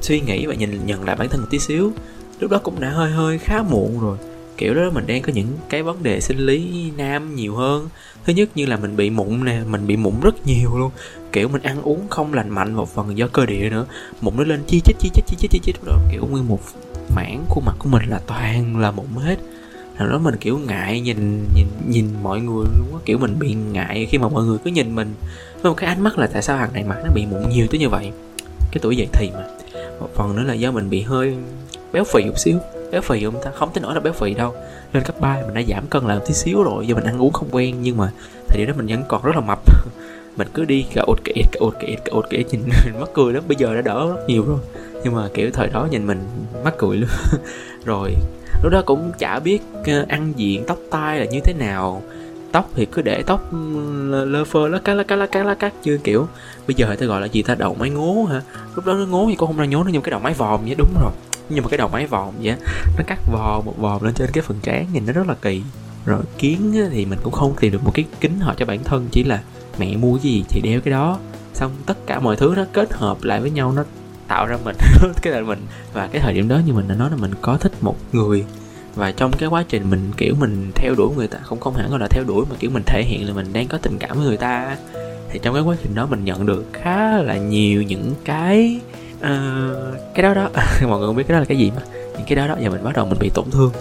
suy 0.00 0.20
nghĩ 0.20 0.46
và 0.46 0.54
nhìn, 0.54 0.86
nhận 0.86 1.04
lại 1.04 1.16
bản 1.16 1.28
thân 1.28 1.40
một 1.40 1.46
tí 1.50 1.58
xíu. 1.58 1.92
Lúc 2.40 2.50
đó 2.50 2.58
cũng 2.62 2.80
đã 2.80 2.90
hơi 2.90 3.10
hơi 3.10 3.38
khá 3.38 3.62
muộn 3.62 4.00
rồi. 4.00 4.18
Kiểu 4.56 4.74
đó 4.74 4.90
mình 4.92 5.06
đang 5.06 5.22
có 5.22 5.32
những 5.32 5.46
cái 5.68 5.82
vấn 5.82 6.02
đề 6.02 6.20
sinh 6.20 6.38
lý 6.38 6.90
nam 6.96 7.34
nhiều 7.34 7.54
hơn. 7.54 7.88
Thứ 8.24 8.32
nhất 8.32 8.48
như 8.54 8.66
là 8.66 8.76
mình 8.76 8.96
bị 8.96 9.10
mụn 9.10 9.44
nè, 9.44 9.60
mình 9.70 9.86
bị 9.86 9.96
mụn 9.96 10.14
rất 10.20 10.46
nhiều 10.46 10.78
luôn. 10.78 10.90
Kiểu 11.32 11.48
mình 11.48 11.62
ăn 11.62 11.82
uống 11.82 12.08
không 12.10 12.34
lành 12.34 12.50
mạnh 12.50 12.74
một 12.74 12.94
phần 12.94 13.18
do 13.18 13.28
cơ 13.28 13.46
địa 13.46 13.70
nữa. 13.70 13.86
Mụn 14.20 14.36
nó 14.36 14.44
lên 14.44 14.62
chi 14.66 14.80
chít 14.84 14.96
chi 14.98 15.10
chít 15.14 15.24
chi 15.26 15.36
chít 15.38 15.50
chi 15.50 15.60
chít 15.62 15.76
đó 15.84 15.98
kiểu 16.12 16.26
nguyên 16.30 16.48
một 16.48 16.60
mảng 17.16 17.44
khuôn 17.48 17.64
mặt 17.64 17.74
của 17.78 17.88
mình 17.88 18.02
là 18.08 18.20
toàn 18.26 18.76
là 18.76 18.90
mụn 18.90 19.06
hết 19.16 19.38
hồi 20.02 20.12
đó 20.12 20.18
mình 20.18 20.36
kiểu 20.36 20.58
ngại 20.58 21.00
nhìn 21.00 21.46
nhìn 21.54 21.66
nhìn 21.88 22.06
mọi 22.22 22.40
người 22.40 22.66
luôn 22.78 22.88
á. 22.92 22.98
Kiểu 23.04 23.18
mình 23.18 23.38
bị 23.38 23.54
ngại 23.54 24.06
khi 24.10 24.18
mà 24.18 24.28
mọi 24.28 24.44
người 24.44 24.58
cứ 24.64 24.70
nhìn 24.70 24.94
mình. 24.94 25.14
Với 25.62 25.70
một 25.70 25.76
cái 25.76 25.88
ánh 25.88 26.02
mắt 26.02 26.18
là 26.18 26.26
tại 26.26 26.42
sao 26.42 26.56
hàng 26.56 26.72
này 26.72 26.84
mặt 26.84 26.96
nó 27.04 27.10
bị 27.14 27.26
mụn 27.30 27.48
nhiều 27.48 27.66
tới 27.70 27.80
như 27.80 27.88
vậy? 27.88 28.12
Cái 28.72 28.78
tuổi 28.82 28.96
dậy 28.96 29.08
thì 29.12 29.30
mà. 29.34 29.44
Một 30.00 30.08
phần 30.14 30.36
nữa 30.36 30.42
là 30.42 30.54
do 30.54 30.70
mình 30.70 30.90
bị 30.90 31.02
hơi 31.02 31.34
béo 31.92 32.04
phì 32.04 32.24
một 32.24 32.38
xíu. 32.38 32.58
Béo 32.92 33.00
phì 33.00 33.24
không 33.24 33.34
ta 33.44 33.50
không 33.50 33.70
tới 33.74 33.82
nỗi 33.82 33.94
là 33.94 34.00
béo 34.00 34.12
phì 34.12 34.34
đâu. 34.34 34.54
Lên 34.92 35.02
cấp 35.02 35.20
3 35.20 35.42
mình 35.46 35.54
đã 35.54 35.62
giảm 35.68 35.86
cân 35.86 36.04
lại 36.04 36.18
một 36.18 36.24
tí 36.26 36.34
xíu 36.34 36.62
rồi 36.62 36.86
do 36.86 36.94
mình 36.94 37.04
ăn 37.04 37.22
uống 37.22 37.32
không 37.32 37.48
quen. 37.50 37.76
Nhưng 37.82 37.96
mà 37.96 38.10
thời 38.48 38.58
điểm 38.58 38.68
đó 38.68 38.74
mình 38.76 38.86
vẫn 38.86 39.02
còn 39.08 39.22
rất 39.22 39.34
là 39.34 39.40
mập. 39.40 39.60
Mình 40.36 40.48
cứ 40.54 40.64
đi 40.64 40.86
cả 40.94 41.02
ột 41.06 41.18
kẹt 41.24 41.46
cả 41.52 41.58
ột 41.60 41.74
kẹt 41.80 41.98
cả 42.04 42.10
ốt 42.10 42.24
kẹt 42.30 42.46
nhìn 42.50 42.60
mình 42.60 43.00
mắc 43.00 43.08
cười 43.14 43.32
lắm. 43.32 43.42
Bây 43.48 43.56
giờ 43.56 43.74
đã 43.74 43.82
đỡ 43.82 44.08
rất 44.08 44.24
nhiều 44.28 44.44
rồi 44.44 44.58
nhưng 45.04 45.14
mà 45.14 45.28
kiểu 45.34 45.50
thời 45.52 45.68
đó 45.68 45.88
nhìn 45.90 46.06
mình 46.06 46.20
mắc 46.64 46.74
cười 46.78 46.96
luôn. 46.96 47.10
Rồi, 47.84 48.14
lúc 48.62 48.72
đó 48.72 48.82
cũng 48.86 49.12
chả 49.18 49.38
biết 49.38 49.58
ờ, 49.86 50.04
ăn 50.08 50.32
diện 50.36 50.64
tóc 50.66 50.78
tai 50.90 51.18
là 51.18 51.24
như 51.24 51.40
thế 51.40 51.52
nào. 51.52 52.02
Tóc 52.52 52.70
thì 52.74 52.86
cứ 52.86 53.02
để 53.02 53.22
tóc 53.22 53.52
lơ 54.10 54.44
phơ 54.44 54.68
lá 54.68 54.78
cá 54.78 54.94
lá 54.94 55.02
cá 55.02 55.16
lá 55.16 55.26
cá 55.26 55.44
lá 55.44 55.54
cắt 55.54 55.72
chưa 55.82 55.96
kiểu, 55.96 56.26
bây 56.66 56.74
giờ 56.74 56.96
ta 57.00 57.06
gọi 57.06 57.20
là 57.20 57.26
gì 57.26 57.42
ta, 57.42 57.54
đầu 57.54 57.74
máy 57.74 57.90
ngố 57.90 58.24
hả? 58.24 58.42
Lúc 58.74 58.86
đó 58.86 58.94
nó 58.94 59.06
ngố 59.06 59.26
thì 59.28 59.34
cũng 59.34 59.46
không 59.46 59.58
ra 59.58 59.64
nhố 59.64 59.84
nó 59.84 59.90
nhưng 59.92 60.02
cái 60.02 60.10
đầu 60.10 60.20
máy 60.20 60.34
vòm 60.34 60.60
vậy, 60.64 60.74
đúng 60.78 60.94
rồi. 61.00 61.12
Nhưng 61.48 61.64
mà 61.64 61.70
cái 61.70 61.78
đầu 61.78 61.88
máy 61.88 62.06
vòm 62.06 62.34
vậy 62.42 62.54
nó 62.98 63.04
cắt 63.06 63.18
vò, 63.32 63.62
một 63.64 63.74
vòm 63.78 64.02
lên 64.02 64.14
trên 64.14 64.30
cái 64.32 64.42
phần 64.42 64.58
trán 64.62 64.86
nhìn 64.92 65.06
nó 65.06 65.12
rất 65.12 65.28
là 65.28 65.34
kỳ. 65.42 65.62
Rồi 66.06 66.22
kiến 66.38 66.88
thì 66.90 67.04
mình 67.06 67.18
cũng 67.22 67.32
không 67.32 67.54
tìm 67.60 67.72
được 67.72 67.84
một 67.84 67.90
cái 67.94 68.04
kính 68.20 68.40
họ 68.40 68.54
cho 68.56 68.66
bản 68.66 68.84
thân, 68.84 69.08
chỉ 69.10 69.24
là 69.24 69.40
mẹ 69.78 69.96
mua 69.96 70.14
cái 70.14 70.22
gì 70.22 70.44
thì 70.48 70.60
đeo 70.60 70.80
cái 70.80 70.92
đó. 70.92 71.18
Xong 71.54 71.72
tất 71.86 72.06
cả 72.06 72.20
mọi 72.20 72.36
thứ 72.36 72.54
nó 72.56 72.64
kết 72.72 72.92
hợp 72.92 73.22
lại 73.22 73.40
với 73.40 73.50
nhau, 73.50 73.72
nó 73.72 73.84
tạo 74.32 74.46
ra 74.46 74.56
mình. 74.64 74.76
Cái 75.22 75.32
là 75.32 75.40
mình 75.40 75.66
và 75.92 76.08
cái 76.12 76.20
thời 76.20 76.34
điểm 76.34 76.48
đó 76.48 76.60
như 76.66 76.72
mình 76.72 76.88
đã 76.88 76.94
nói 76.94 77.10
là 77.10 77.16
mình 77.16 77.30
có 77.42 77.56
thích 77.56 77.72
một 77.80 77.96
người. 78.12 78.44
Và 78.94 79.12
trong 79.12 79.30
cái 79.38 79.48
quá 79.48 79.64
trình 79.68 79.90
mình 79.90 80.10
kiểu 80.16 80.34
mình 80.38 80.72
theo 80.74 80.94
đuổi 80.94 81.16
người 81.16 81.28
ta 81.28 81.38
không 81.42 81.60
không 81.60 81.74
hẳn 81.74 81.90
gọi 81.90 82.00
là 82.00 82.06
theo 82.10 82.24
đuổi 82.24 82.44
mà 82.50 82.56
kiểu 82.58 82.70
mình 82.70 82.82
thể 82.86 83.02
hiện 83.02 83.26
là 83.26 83.34
mình 83.34 83.52
đang 83.52 83.68
có 83.68 83.78
tình 83.78 83.98
cảm 83.98 84.16
với 84.16 84.26
người 84.26 84.36
ta 84.36 84.76
thì 85.30 85.40
trong 85.42 85.54
cái 85.54 85.62
quá 85.62 85.76
trình 85.82 85.94
đó 85.94 86.06
mình 86.06 86.24
nhận 86.24 86.46
được 86.46 86.64
khá 86.72 87.18
là 87.18 87.36
nhiều 87.36 87.82
những 87.82 88.14
cái 88.24 88.80
uh, 89.18 89.96
cái 90.14 90.22
đó 90.22 90.34
đó. 90.34 90.48
Mọi 90.88 90.98
người 90.98 91.06
không 91.06 91.16
biết 91.16 91.24
cái 91.28 91.34
đó 91.34 91.38
là 91.38 91.44
cái 91.44 91.58
gì 91.58 91.70
mà. 91.76 91.82
Những 91.94 92.26
cái 92.26 92.36
đó 92.36 92.46
đó 92.46 92.56
và 92.60 92.68
mình 92.68 92.84
bắt 92.84 92.96
đầu 92.96 93.06
mình 93.06 93.18
bị 93.18 93.30
tổn 93.34 93.50
thương. 93.50 93.72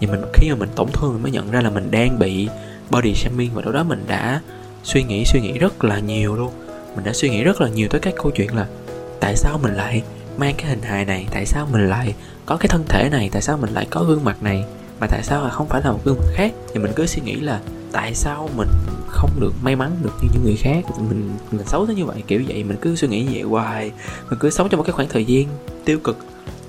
Và 0.00 0.08
mình 0.10 0.22
khi 0.32 0.50
mà 0.50 0.56
mình 0.56 0.68
tổn 0.76 0.88
thương 0.92 1.12
mình 1.12 1.22
mới 1.22 1.32
nhận 1.32 1.50
ra 1.50 1.60
là 1.60 1.70
mình 1.70 1.90
đang 1.90 2.18
bị 2.18 2.48
body 2.90 3.14
shaming 3.14 3.50
và 3.54 3.62
lúc 3.64 3.74
đó 3.74 3.82
mình 3.82 4.04
đã 4.08 4.40
suy 4.82 5.02
nghĩ 5.02 5.24
suy 5.24 5.40
nghĩ 5.40 5.58
rất 5.58 5.84
là 5.84 5.98
nhiều 5.98 6.36
luôn. 6.36 6.50
Mình 6.96 7.04
đã 7.04 7.12
suy 7.12 7.30
nghĩ 7.30 7.44
rất 7.44 7.60
là 7.60 7.68
nhiều 7.68 7.88
tới 7.88 8.00
các 8.00 8.14
câu 8.16 8.30
chuyện 8.30 8.56
là 8.56 8.66
tại 9.20 9.36
sao 9.36 9.58
mình 9.62 9.74
lại 9.74 10.02
mang 10.36 10.54
cái 10.58 10.66
hình 10.66 10.82
hài 10.82 11.04
này? 11.04 11.26
Tại 11.30 11.46
sao 11.46 11.68
mình 11.72 11.88
lại 11.88 12.14
có 12.46 12.56
cái 12.56 12.68
thân 12.68 12.84
thể 12.88 13.08
này? 13.10 13.28
Tại 13.32 13.42
sao 13.42 13.56
mình 13.56 13.70
lại 13.70 13.86
có 13.90 14.04
gương 14.04 14.24
mặt 14.24 14.42
này? 14.42 14.64
Mà 15.00 15.06
tại 15.06 15.22
sao 15.22 15.44
là 15.44 15.50
không 15.50 15.68
phải 15.68 15.82
là 15.84 15.92
một 15.92 16.00
gương 16.04 16.18
mặt 16.18 16.32
khác? 16.34 16.52
Thì 16.72 16.80
mình 16.80 16.92
cứ 16.96 17.06
suy 17.06 17.22
nghĩ 17.22 17.34
là 17.34 17.60
tại 17.92 18.14
sao 18.14 18.50
mình 18.56 18.68
không 19.08 19.30
được 19.40 19.52
may 19.62 19.76
mắn 19.76 19.96
được 20.02 20.12
như 20.22 20.28
những 20.32 20.44
người 20.44 20.56
khác? 20.56 20.84
Mình 20.98 21.30
mình 21.50 21.66
xấu 21.66 21.86
tới 21.86 21.94
như 21.94 22.04
vậy, 22.04 22.22
kiểu 22.26 22.42
vậy. 22.48 22.64
Mình 22.64 22.76
cứ 22.80 22.96
suy 22.96 23.08
nghĩ 23.08 23.26
vậy 23.32 23.42
hoài. 23.42 23.92
Mình 24.30 24.38
cứ 24.38 24.50
sống 24.50 24.68
trong 24.68 24.78
một 24.78 24.84
cái 24.84 24.92
khoảng 24.92 25.08
thời 25.08 25.24
gian 25.24 25.44
tiêu 25.84 25.98
cực 26.04 26.18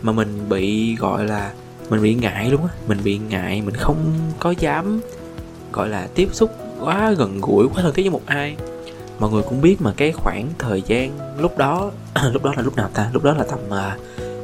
mà 0.01 0.11
mình 0.11 0.49
bị, 0.49 0.95
gọi 0.95 1.25
là, 1.25 1.51
mình 1.89 2.01
bị 2.01 2.15
ngại 2.15 2.49
luôn 2.49 2.61
á. 2.61 2.69
Mình 2.87 2.97
bị 3.03 3.17
ngại, 3.17 3.61
mình 3.65 3.75
không 3.75 4.13
có 4.39 4.53
dám, 4.59 5.01
gọi 5.71 5.89
là, 5.89 6.07
tiếp 6.15 6.29
xúc 6.31 6.51
quá 6.79 7.11
gần 7.11 7.41
gũi, 7.41 7.67
quá 7.67 7.81
thân 7.81 7.93
thiết 7.93 8.03
với 8.03 8.11
một 8.11 8.21
ai 8.25 8.55
mọi 9.19 9.31
người 9.31 9.43
cũng 9.43 9.61
biết 9.61 9.81
mà 9.81 9.93
cái 9.97 10.11
khoảng 10.11 10.47
thời 10.57 10.81
gian 10.81 11.17
lúc 11.39 11.57
đó 11.57 11.91
lúc 12.33 12.43
đó 12.43 12.53
là 12.57 12.63
lúc 12.63 12.75
nào 12.75 12.89
ta? 12.93 13.09
Lúc 13.13 13.23
đó 13.23 13.33
là 13.33 13.43
tầm 13.43 13.59
uh, 13.67 13.73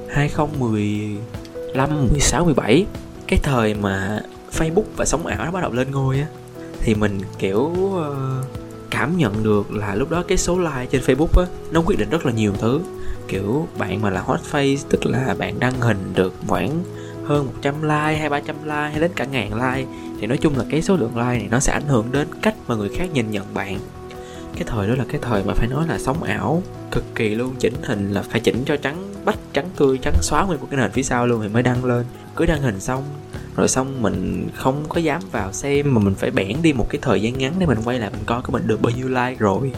2015 0.10 2.08
16 2.12 2.46
17 2.46 2.86
cái 3.28 3.40
thời 3.44 3.74
mà 3.74 4.22
Facebook 4.52 4.84
và 4.98 5.06
sống 5.06 5.26
ảo 5.26 5.46
nó 5.46 5.52
bắt 5.52 5.62
đầu 5.62 5.72
lên 5.72 5.92
ngôi 5.92 6.20
á 6.20 6.26
thì 6.80 6.96
mình 6.96 7.20
kiểu 7.40 7.60
uh, 7.60 8.46
cảm 8.92 9.18
nhận 9.18 9.44
được 9.44 9.72
là 9.72 9.96
lúc 9.96 10.10
đó 10.10 10.24
cái 10.28 10.38
số 10.38 10.58
like 10.58 10.86
trên 10.92 11.02
Facebook 11.02 11.42
á 11.42 11.48
nó 11.72 11.82
quyết 11.86 12.00
định 12.00 12.10
rất 12.10 12.26
là 12.26 12.32
nhiều 12.32 12.54
thứ. 12.60 12.82
Kiểu 13.28 13.68
bạn 13.78 14.02
mà 14.02 14.10
là 14.10 14.22
hot 14.22 14.40
face 14.52 14.78
tức 14.90 15.06
là 15.06 15.36
bạn 15.38 15.60
đăng 15.60 15.82
hình 15.82 16.14
được 16.16 16.34
khoảng 16.48 16.84
hơn 17.26 17.46
100 17.46 17.82
like 17.82 18.20
hay 18.20 18.30
300 18.30 18.56
like 18.64 18.74
hay 18.74 19.00
đến 19.00 19.12
cả 19.16 19.26
ngàn 19.26 19.54
like 19.54 19.92
thì 20.20 20.28
nói 20.28 20.38
chung 20.38 20.58
là 20.58 20.66
cái 20.70 20.82
số 20.82 20.96
lượng 20.96 21.16
like 21.16 21.24
này 21.24 21.48
nó 21.52 21.60
sẽ 21.60 21.74
ảnh 21.74 21.88
hưởng 21.88 22.12
đến 22.12 22.28
cách 22.42 22.56
mà 22.68 22.76
người 22.76 22.90
khác 22.90 23.10
nhìn 23.14 23.32
nhận 23.32 23.54
bạn 23.54 23.80
cái 24.56 24.64
thời 24.68 24.88
đó 24.88 24.96
là 24.96 25.06
cái 25.10 25.22
thời 25.22 25.44
mà 25.44 25.54
phải 25.54 25.68
nói 25.68 25.88
là 25.88 26.00
sống 26.00 26.24
ảo 26.24 26.64
cực 26.92 27.16
kỳ 27.16 27.36
luôn 27.36 27.56
chỉnh 27.60 27.74
hình 27.84 28.12
là 28.12 28.22
phải 28.22 28.40
chỉnh 28.40 28.64
cho 28.66 28.78
trắng 28.78 29.14
bách 29.26 29.40
trắng 29.54 29.70
tươi 29.78 30.00
trắng 30.02 30.14
xóa 30.22 30.46
nguyên 30.46 30.60
một 30.60 30.68
cái 30.72 30.80
nền 30.80 30.92
phía 30.92 31.04
sau 31.04 31.28
luôn 31.28 31.42
thì 31.42 31.48
mới 31.48 31.64
đăng 31.64 31.86
lên. 31.86 32.06
Cứ 32.36 32.46
đăng 32.46 32.62
hình 32.62 32.80
xong 32.80 33.04
rồi 33.56 33.68
xong 33.68 34.02
mình 34.02 34.50
không 34.56 34.84
có 34.90 35.02
dám 35.02 35.22
vào 35.32 35.52
xem 35.52 35.94
mà 35.94 36.02
mình 36.02 36.16
phải 36.16 36.32
bẻn 36.32 36.58
đi 36.62 36.74
một 36.74 36.86
cái 36.90 37.00
thời 37.02 37.22
gian 37.22 37.38
ngắn 37.38 37.54
để 37.60 37.66
mình 37.66 37.78
quay 37.86 38.00
lại 38.00 38.10
mình 38.10 38.24
coi 38.26 38.42
có 38.42 38.52
mình 38.52 38.68
được 38.68 38.82
bao 38.82 38.92
nhiêu 38.96 39.08
like 39.08 39.36
rồi. 39.40 39.72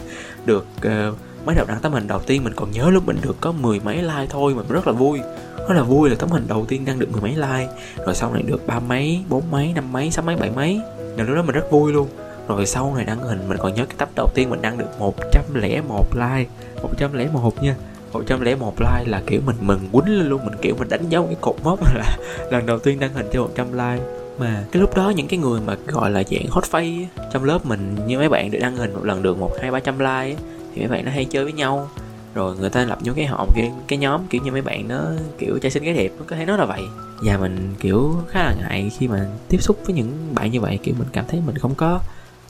Được 0.44 0.66
uh, 0.78 1.18
mấy 1.46 1.54
đầu 1.56 1.64
đăng 1.68 1.80
tấm 1.80 1.92
hình 1.92 2.08
đầu 2.08 2.20
tiên 2.26 2.44
mình 2.44 2.52
còn 2.56 2.70
nhớ 2.70 2.90
lúc 2.90 3.06
mình 3.06 3.16
được 3.22 3.36
có 3.40 3.52
mười 3.52 3.80
mấy 3.80 4.02
like 4.02 4.26
thôi 4.30 4.54
mình 4.54 4.66
rất 4.68 4.86
là 4.86 4.92
vui. 4.92 5.20
Rất 5.68 5.74
là 5.74 5.82
vui 5.82 6.10
là 6.10 6.16
tấm 6.18 6.30
hình 6.30 6.44
đầu 6.48 6.66
tiên 6.68 6.84
đăng 6.84 6.98
được 6.98 7.12
mười 7.12 7.22
mấy 7.22 7.34
like 7.34 7.72
rồi 8.06 8.14
sau 8.14 8.32
này 8.32 8.42
được 8.42 8.66
ba 8.66 8.80
mấy 8.80 9.24
bốn 9.28 9.50
mấy 9.50 9.72
năm 9.72 9.92
mấy 9.92 10.10
sáu 10.10 10.24
mấy 10.24 10.36
bảy 10.36 10.50
mấy. 10.50 10.80
Rồi 11.16 11.26
lúc 11.26 11.36
đó 11.36 11.42
mình 11.42 11.54
rất 11.54 11.70
vui 11.70 11.92
luôn 11.92 12.08
rồi 12.48 12.66
sau 12.66 12.94
này 12.96 13.04
đăng 13.04 13.18
hình 13.18 13.48
mình 13.48 13.58
còn 13.58 13.74
nhớ 13.74 13.84
cái 13.84 13.94
tấm 13.98 14.08
đầu 14.16 14.28
tiên 14.34 14.50
mình 14.50 14.62
đăng 14.62 14.78
được 14.78 14.98
101 14.98 16.06
like. 16.14 16.50
101 16.82 17.62
nha. 17.62 17.76
101 18.12 18.74
like 18.80 19.04
là 19.06 19.22
kiểu 19.26 19.40
mình 19.46 19.56
mừng 19.60 19.80
quýnh 19.92 20.18
lên 20.18 20.28
luôn. 20.28 20.44
Mình 20.44 20.54
kiểu 20.62 20.74
mình 20.78 20.88
đánh 20.88 21.08
dấu 21.08 21.26
cái 21.26 21.36
cột 21.40 21.56
mốc 21.64 21.80
là 21.94 22.16
lần 22.50 22.66
đầu 22.66 22.78
tiên 22.78 23.00
đăng 23.00 23.12
hình 23.12 23.26
cho 23.32 23.40
100 23.40 23.72
like. 23.72 24.04
Mà 24.38 24.64
cái 24.72 24.80
lúc 24.80 24.96
đó 24.96 25.10
những 25.10 25.28
cái 25.28 25.38
người 25.38 25.60
mà 25.60 25.76
gọi 25.86 26.10
là 26.10 26.22
dạng 26.30 26.46
hot 26.48 26.64
face 26.64 27.06
trong 27.32 27.44
lớp 27.44 27.66
mình 27.66 27.96
như 28.06 28.18
mấy 28.18 28.28
bạn 28.28 28.50
được 28.50 28.58
đăng 28.62 28.76
hình 28.76 28.94
một 28.94 29.04
lần 29.04 29.22
được 29.22 29.38
một 29.38 29.50
hai 29.60 29.70
ba 29.70 29.80
trăm 29.80 29.98
like 29.98 30.36
thì 30.74 30.80
mấy 30.80 30.88
bạn 30.88 31.04
nó 31.04 31.10
hay 31.10 31.24
chơi 31.24 31.44
với 31.44 31.52
nhau. 31.52 31.88
Rồi 32.34 32.56
người 32.56 32.70
ta 32.70 32.84
lập 32.84 32.98
những 33.02 33.14
cái 33.14 33.26
họ 33.26 33.46
cái, 33.54 33.72
cái 33.88 33.98
nhóm 33.98 34.20
kiểu 34.30 34.42
như 34.44 34.52
mấy 34.52 34.62
bạn 34.62 34.88
nó 34.88 35.02
kiểu 35.38 35.58
trai 35.58 35.70
xinh 35.70 35.82
gái 35.82 35.94
đẹp 35.94 36.10
nó 36.18 36.24
có 36.26 36.36
thể 36.36 36.46
nói 36.46 36.58
là 36.58 36.64
vậy. 36.64 36.82
Và 37.22 37.38
mình 37.38 37.74
kiểu 37.80 38.14
khá 38.28 38.42
là 38.42 38.54
ngại 38.60 38.90
khi 38.98 39.08
mà 39.08 39.26
tiếp 39.48 39.62
xúc 39.62 39.78
với 39.84 39.94
những 39.94 40.12
bạn 40.34 40.50
như 40.50 40.60
vậy. 40.60 40.78
Kiểu 40.82 40.94
mình 40.98 41.08
cảm 41.12 41.24
thấy 41.28 41.40
mình 41.46 41.58
không 41.58 41.74
có 41.74 42.00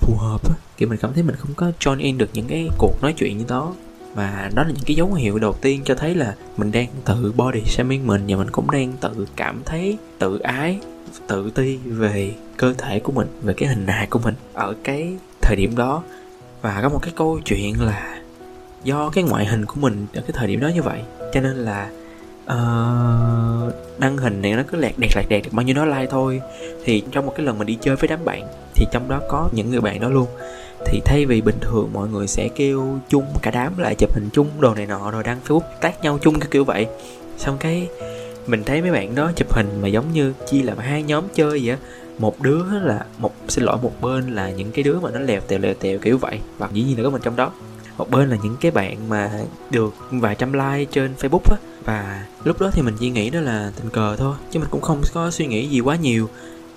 phù 0.06 0.14
hợp 0.14 0.48
á. 0.48 0.54
Kiểu 0.76 0.88
mình 0.88 0.98
cảm 1.02 1.12
thấy 1.14 1.22
mình 1.22 1.36
không 1.36 1.54
có 1.56 1.72
join 1.80 1.98
in 1.98 2.18
được 2.18 2.30
những 2.32 2.46
cái 2.48 2.68
cuộc 2.78 3.02
nói 3.02 3.12
chuyện 3.12 3.38
như 3.38 3.44
đó. 3.48 3.74
Và 4.14 4.50
đó 4.54 4.62
là 4.62 4.68
những 4.68 4.84
cái 4.86 4.96
dấu 4.96 5.14
hiệu 5.14 5.38
đầu 5.38 5.52
tiên 5.52 5.82
cho 5.84 5.94
thấy 5.94 6.14
là 6.14 6.34
mình 6.56 6.72
đang 6.72 6.88
tự 7.04 7.32
body 7.36 7.60
shaming 7.66 8.06
mình 8.06 8.24
và 8.28 8.36
mình 8.36 8.50
cũng 8.50 8.70
đang 8.70 8.92
tự 9.00 9.26
cảm 9.36 9.62
thấy 9.64 9.98
tự 10.18 10.38
ái, 10.38 10.78
tự 11.26 11.50
ti 11.50 11.76
về 11.84 12.34
cơ 12.56 12.74
thể 12.78 13.00
của 13.00 13.12
mình, 13.12 13.26
về 13.42 13.54
cái 13.54 13.68
hình 13.68 13.86
hài 13.86 14.06
của 14.06 14.18
mình 14.18 14.34
ở 14.54 14.74
cái 14.84 15.16
thời 15.42 15.56
điểm 15.56 15.76
đó. 15.76 16.02
Và 16.62 16.80
có 16.82 16.88
một 16.88 16.98
cái 17.02 17.12
câu 17.16 17.40
chuyện 17.44 17.80
là 17.80 18.20
do 18.84 19.10
cái 19.10 19.24
ngoại 19.24 19.46
hình 19.46 19.66
của 19.66 19.80
mình 19.80 20.06
ở 20.14 20.20
cái 20.20 20.30
thời 20.34 20.46
điểm 20.46 20.60
đó 20.60 20.68
như 20.68 20.82
vậy, 20.82 21.00
cho 21.34 21.40
nên 21.40 21.56
là 21.56 21.90
uh, 22.52 23.74
đăng 23.98 24.16
hình 24.16 24.42
này 24.42 24.52
nó 24.52 24.62
cứ 24.72 24.78
lẹt 24.78 24.92
đẹt 24.98 25.16
lẹt 25.16 25.28
đẹt 25.28 25.44
được 25.44 25.50
bao 25.52 25.62
nhiêu 25.62 25.74
đó 25.74 25.84
like 25.84 26.06
thôi. 26.06 26.40
Thì 26.84 27.02
trong 27.12 27.26
một 27.26 27.32
cái 27.36 27.46
lần 27.46 27.58
mình 27.58 27.66
đi 27.66 27.78
chơi 27.80 27.96
với 27.96 28.08
đám 28.08 28.24
bạn 28.24 28.48
thì 28.74 28.86
trong 28.92 29.08
đó 29.08 29.20
có 29.28 29.48
những 29.52 29.70
người 29.70 29.80
bạn 29.80 30.00
đó 30.00 30.08
luôn. 30.08 30.26
Thì 30.86 31.00
thay 31.04 31.26
vì 31.26 31.40
bình 31.40 31.56
thường 31.60 31.90
mọi 31.92 32.08
người 32.08 32.26
sẽ 32.26 32.48
kêu 32.48 32.98
chung 33.08 33.24
cả 33.42 33.50
đám 33.50 33.78
lại 33.78 33.94
chụp 33.94 34.14
hình 34.14 34.28
chung 34.32 34.46
đồ 34.60 34.74
này 34.74 34.86
nọ 34.86 35.10
rồi 35.10 35.22
đăng 35.22 35.38
facebook 35.46 35.60
tác 35.80 36.02
nhau 36.02 36.18
chung 36.22 36.40
cái 36.40 36.48
kiểu 36.50 36.64
vậy. 36.64 36.86
Xong 37.36 37.56
cái 37.58 37.88
mình 38.46 38.64
thấy 38.64 38.82
mấy 38.82 38.90
bạn 38.90 39.14
đó 39.14 39.32
chụp 39.36 39.52
hình 39.52 39.78
mà 39.82 39.88
giống 39.88 40.12
như 40.12 40.32
chia 40.46 40.62
làm 40.62 40.78
hai 40.78 41.02
nhóm 41.02 41.24
chơi 41.34 41.60
vậy 41.64 41.76
một 42.18 42.40
đứa 42.40 42.64
là 42.82 43.04
một 43.18 43.34
xin 43.48 43.64
lỗi 43.64 43.76
một 43.82 43.92
bên 44.00 44.34
là 44.34 44.50
những 44.50 44.72
cái 44.72 44.82
đứa 44.82 45.00
mà 45.00 45.10
nó 45.10 45.20
lèo 45.20 45.40
tèo 45.40 45.58
lèo 45.58 45.74
tèo 45.74 45.98
kiểu 45.98 46.18
vậy. 46.18 46.40
Và 46.58 46.68
dĩ 46.72 46.82
nhiên 46.82 46.96
là 46.96 47.04
có 47.04 47.10
mình 47.10 47.22
trong 47.24 47.36
đó. 47.36 47.50
Một 47.98 48.10
bên 48.10 48.30
là 48.30 48.36
những 48.42 48.56
cái 48.60 48.70
bạn 48.70 49.08
mà 49.08 49.30
được 49.70 49.94
vài 50.10 50.34
trăm 50.34 50.52
like 50.52 50.84
trên 50.84 51.14
facebook 51.20 51.50
á 51.50 51.56
và 51.86 52.24
lúc 52.44 52.60
đó 52.60 52.70
thì 52.72 52.82
mình 52.82 52.94
chỉ 53.00 53.10
nghĩ 53.10 53.30
đó 53.30 53.40
là 53.40 53.72
tình 53.76 53.90
cờ 53.90 54.16
thôi, 54.16 54.36
chứ 54.50 54.58
mình 54.58 54.68
cũng 54.70 54.80
không 54.80 55.02
có 55.14 55.30
suy 55.30 55.46
nghĩ 55.46 55.66
gì 55.66 55.80
quá 55.80 55.96
nhiều. 55.96 56.28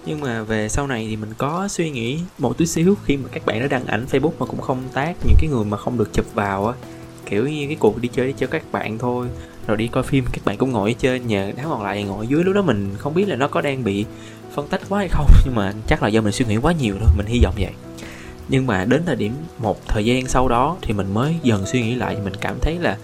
Nhưng 0.05 0.19
mà 0.19 0.43
về 0.43 0.69
sau 0.69 0.87
này 0.87 1.07
thì 1.09 1.15
mình 1.15 1.33
có 1.37 1.67
suy 1.67 1.89
nghĩ 1.89 2.19
một 2.37 2.57
tí 2.57 2.65
xíu 2.65 2.95
khi 3.05 3.17
mà 3.17 3.29
các 3.31 3.45
bạn 3.45 3.59
đã 3.59 3.67
đăng 3.67 3.85
ảnh 3.85 4.05
facebook 4.11 4.31
mà 4.39 4.45
cũng 4.45 4.61
không 4.61 4.83
tác 4.93 5.15
những 5.27 5.37
cái 5.39 5.49
người 5.49 5.65
mà 5.65 5.77
không 5.77 5.97
được 5.97 6.13
chụp 6.13 6.25
vào 6.33 6.67
á. 6.67 6.73
Kiểu 7.25 7.47
như 7.47 7.67
cái 7.67 7.75
cuộc 7.79 8.01
đi 8.01 8.09
chơi 8.13 8.27
đi 8.27 8.33
chơi 8.37 8.47
các 8.47 8.63
bạn 8.71 8.97
thôi, 8.97 9.27
rồi 9.67 9.77
đi 9.77 9.87
coi 9.87 10.03
phim 10.03 10.25
các 10.31 10.45
bạn 10.45 10.57
cũng 10.57 10.71
ngồi 10.71 10.91
ở 10.91 10.93
trên 10.99 11.27
nhà 11.27 11.51
đám 11.57 11.65
còn 11.69 11.83
lại 11.83 12.03
ngồi 12.03 12.27
dưới. 12.27 12.43
Lúc 12.43 12.55
đó 12.55 12.61
mình 12.61 12.95
không 12.97 13.13
biết 13.13 13.27
là 13.27 13.35
nó 13.35 13.47
có 13.47 13.61
đang 13.61 13.83
bị 13.83 14.05
phân 14.53 14.67
tách 14.67 14.81
quá 14.89 14.99
hay 14.99 15.07
không, 15.07 15.27
nhưng 15.45 15.55
mà 15.55 15.73
chắc 15.87 16.03
là 16.03 16.09
do 16.09 16.21
mình 16.21 16.31
suy 16.31 16.45
nghĩ 16.45 16.57
quá 16.57 16.73
nhiều 16.79 16.95
thôi, 16.99 17.09
mình 17.17 17.25
hy 17.25 17.39
vọng 17.43 17.53
vậy. 17.57 17.73
Nhưng 18.49 18.67
mà 18.67 18.85
đến 18.85 19.03
thời 19.05 19.15
điểm 19.15 19.33
một 19.57 19.87
thời 19.87 20.05
gian 20.05 20.27
sau 20.27 20.47
đó 20.47 20.77
thì 20.81 20.93
mình 20.93 21.13
mới 21.13 21.35
dần 21.43 21.65
suy 21.65 21.81
nghĩ 21.81 21.95
lại, 21.95 22.17
mình 22.23 22.33
cảm 22.41 22.55
thấy 22.61 22.77
là 22.79 22.97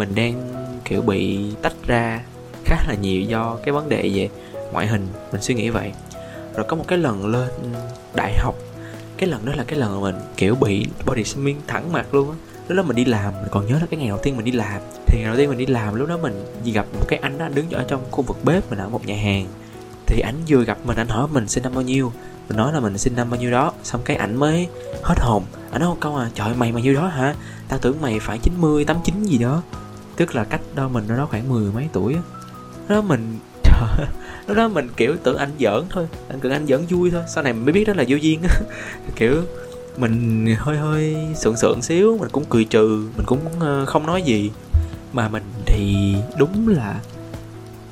mình 0.00 0.14
đang 0.14 0.54
kiểu 0.84 1.02
bị 1.02 1.38
tách 1.62 1.72
ra 1.86 2.22
khá 2.64 2.76
là 2.88 2.94
nhiều 2.94 3.22
do 3.22 3.56
cái 3.64 3.72
vấn 3.72 3.88
đề 3.88 4.10
về 4.14 4.28
ngoại 4.72 4.86
hình 4.86 5.06
mình 5.32 5.42
suy 5.42 5.54
nghĩ 5.54 5.70
vậy. 5.70 5.92
Rồi 6.54 6.66
có 6.68 6.76
một 6.76 6.84
cái 6.88 6.98
lần 6.98 7.26
lên 7.26 7.48
đại 8.14 8.38
học 8.38 8.54
cái 9.16 9.28
lần 9.28 9.44
đó 9.44 9.52
là 9.56 9.64
cái 9.64 9.78
lần 9.78 9.94
mà 9.94 10.00
mình 10.00 10.22
kiểu 10.36 10.54
bị 10.54 10.86
body 11.06 11.24
shaming 11.24 11.60
thẳng 11.66 11.92
mặt 11.92 12.14
luôn 12.14 12.30
á. 12.30 12.36
Lúc 12.68 12.76
đó 12.76 12.82
mình 12.82 12.96
đi 12.96 13.04
làm 13.04 13.34
mình 13.40 13.48
còn 13.50 13.66
nhớ 13.66 13.74
là 13.80 13.86
cái 13.90 14.00
ngày 14.00 14.08
đầu 14.08 14.18
tiên 14.22 14.36
mình 14.36 14.44
đi 14.44 14.52
làm. 14.52 14.80
Thì 15.06 15.18
ngày 15.18 15.26
đầu 15.26 15.36
tiên 15.36 15.48
mình 15.48 15.58
đi 15.58 15.66
làm 15.66 15.94
lúc 15.94 16.08
đó 16.08 16.18
mình 16.22 16.44
gặp 16.64 16.86
một 16.92 17.08
cái 17.08 17.18
anh 17.22 17.38
đó 17.38 17.44
anh 17.44 17.54
đứng 17.54 17.70
ở 17.70 17.84
trong 17.88 18.00
khu 18.10 18.22
vực 18.22 18.44
bếp 18.44 18.70
mình 18.70 18.78
ở 18.78 18.88
một 18.88 19.06
nhà 19.06 19.16
hàng. 19.16 19.46
Thì 20.06 20.20
ảnh 20.20 20.36
vừa 20.48 20.64
gặp 20.64 20.78
mình 20.84 20.96
anh 20.96 21.08
hỏi 21.08 21.28
mình 21.32 21.48
sinh 21.48 21.62
năm 21.62 21.74
bao 21.74 21.82
nhiêu? 21.82 22.12
Mình 22.48 22.56
nói 22.56 22.72
là 22.72 22.80
mình 22.80 22.98
sinh 22.98 23.16
năm 23.16 23.30
bao 23.30 23.40
nhiêu 23.40 23.50
đó. 23.50 23.72
Xong 23.82 24.00
cái 24.04 24.16
ảnh 24.16 24.36
mới 24.36 24.68
hết 25.02 25.20
hồn. 25.20 25.42
Ảnh 25.70 25.80
nói 25.80 25.90
một 25.90 25.96
câu 26.00 26.16
à 26.16 26.30
trời 26.34 26.54
mày 26.54 26.72
bao 26.72 26.82
nhiêu 26.82 26.94
đó 26.94 27.06
hả? 27.06 27.34
Tao 27.68 27.78
tưởng 27.78 28.00
mày 28.00 28.20
phải 28.20 28.38
90, 28.38 28.84
89 28.84 29.22
gì 29.22 29.38
đó 29.38 29.62
tức 30.20 30.34
là 30.34 30.44
cách 30.44 30.60
đó 30.74 30.88
mình 30.88 31.04
đó 31.08 31.26
khoảng 31.30 31.48
mười 31.48 31.72
mấy 31.72 31.88
tuổi 31.92 32.14
á. 32.14 32.20
Đó 32.88 33.00
mình, 33.00 33.38
trời 33.64 34.06
lúc 34.46 34.56
đó 34.56 34.68
mình, 34.68 34.88
kiểu, 34.96 35.16
tưởng 35.22 35.36
anh 35.36 35.50
giỡn 35.60 35.84
thôi. 35.90 36.08
Anh 36.28 36.40
tưởng 36.40 36.52
anh 36.52 36.66
giỡn 36.66 36.86
vui 36.88 37.10
thôi. 37.10 37.22
Sau 37.34 37.44
này 37.44 37.52
mình 37.52 37.64
mới 37.64 37.72
biết 37.72 37.84
đó 37.84 37.94
là 37.96 38.04
vô 38.08 38.16
duyên 38.16 38.40
á. 38.42 38.60
Kiểu, 39.16 39.34
mình 39.96 40.46
hơi 40.58 40.78
hơi 40.78 41.16
sượng 41.36 41.56
sượng 41.56 41.82
xíu, 41.82 42.18
mình 42.20 42.28
cũng 42.32 42.44
cười 42.48 42.64
trừ, 42.64 43.08
mình 43.16 43.26
cũng 43.26 43.40
ờ, 43.60 43.86
không 43.86 44.06
nói 44.06 44.22
gì. 44.22 44.50
Mà 45.12 45.28
mình 45.28 45.42
thì 45.66 46.14
đúng 46.38 46.68
là 46.68 47.00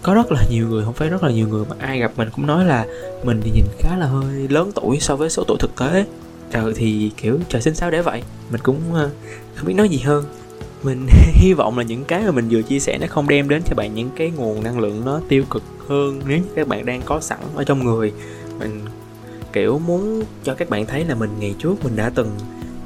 có 0.03 0.15
rất 0.15 0.33
là 0.33 0.43
nhiều 0.51 0.69
người, 0.69 0.85
không 0.85 0.95
phải 0.95 1.09
rất 1.09 1.23
là 1.23 1.31
nhiều 1.31 1.49
người, 1.49 1.65
mà 1.71 1.77
ai 1.79 1.99
gặp 1.99 2.13
mình 2.17 2.29
cũng 2.37 2.47
nói 2.47 2.65
là 2.65 2.87
mình 3.25 3.41
thì 3.45 3.51
nhìn 3.51 3.65
khá 3.79 3.97
là 3.97 4.07
hơi 4.07 4.49
lớn 4.49 4.73
tuổi 4.75 4.99
so 5.01 5.17
với 5.17 5.31
số 5.31 5.45
tuổi 5.47 5.57
thực 5.61 5.77
tế. 5.77 6.05
Trời 6.51 6.73
thì, 6.77 7.11
kiểu, 7.17 7.39
trời 7.49 7.63
sinh 7.63 7.75
sao 7.75 7.91
để 7.91 8.03
vậy. 8.03 8.23
Mình 8.51 8.61
cũng 8.65 8.95
ờ, 8.95 9.11
không 9.55 9.67
biết 9.67 9.75
nói 9.75 9.89
gì 9.89 9.99
hơn 9.99 10.25
mình 10.83 11.07
hy 11.33 11.53
vọng 11.53 11.79
là 11.79 11.85
những 11.85 12.05
cái 12.05 12.23
mà 12.25 12.31
mình 12.31 12.49
vừa 12.51 12.63
chia 12.63 12.79
sẻ 12.79 12.99
nó 12.99 13.07
không 13.07 13.29
đem 13.29 13.49
đến 13.49 13.63
cho 13.67 13.75
bạn 13.77 13.95
những 13.95 14.11
cái 14.17 14.31
nguồn 14.37 14.63
năng 14.63 14.79
lượng 14.79 15.05
nó 15.05 15.21
tiêu 15.29 15.45
cực 15.51 15.63
hơn 15.89 16.21
nếu 16.27 16.39
như 16.39 16.45
các 16.57 16.69
bạn 16.69 16.87
đang 16.87 17.03
có 17.05 17.21
sẵn 17.21 17.39
ở 17.55 17.65
trong 17.65 17.85
người. 17.85 18.13
Mình 18.59 18.85
kiểu 19.53 19.79
muốn 19.79 20.23
cho 20.45 20.55
các 20.55 20.71
bạn 20.71 20.87
thấy 20.87 21.05
là 21.05 21.15
mình 21.15 21.31
ngày 21.41 21.55
trước 21.59 21.85
mình 21.85 21.97
đã 21.97 22.11
từng 22.15 22.31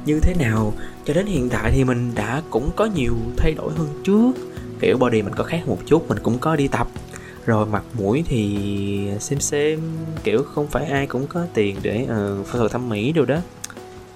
như 0.05 0.19
thế 0.19 0.33
nào 0.39 0.73
cho 1.05 1.13
đến 1.13 1.25
hiện 1.25 1.49
tại 1.49 1.71
thì 1.71 1.83
mình 1.83 2.11
đã 2.15 2.41
cũng 2.49 2.69
có 2.75 2.85
nhiều 2.85 3.15
thay 3.37 3.53
đổi 3.53 3.73
hơn 3.73 3.87
trước. 4.03 4.31
Kiểu 4.79 4.97
body 4.97 5.21
mình 5.21 5.33
có 5.35 5.43
khác 5.43 5.67
một 5.67 5.77
chút 5.85 6.09
mình 6.09 6.17
cũng 6.23 6.39
có 6.39 6.55
đi 6.55 6.67
tập. 6.67 6.87
Rồi 7.45 7.65
mặt 7.65 7.83
mũi 7.93 8.23
thì 8.27 8.57
xem 9.19 9.39
xem 9.39 9.79
kiểu 10.23 10.43
không 10.43 10.67
phải 10.67 10.85
ai 10.85 11.07
cũng 11.07 11.27
có 11.27 11.45
tiền 11.53 11.75
để 11.81 12.03
uh, 12.03 12.47
phẫu 12.47 12.59
thuật 12.59 12.71
thẩm 12.71 12.89
mỹ 12.89 13.11
đâu 13.11 13.25
đó. 13.25 13.37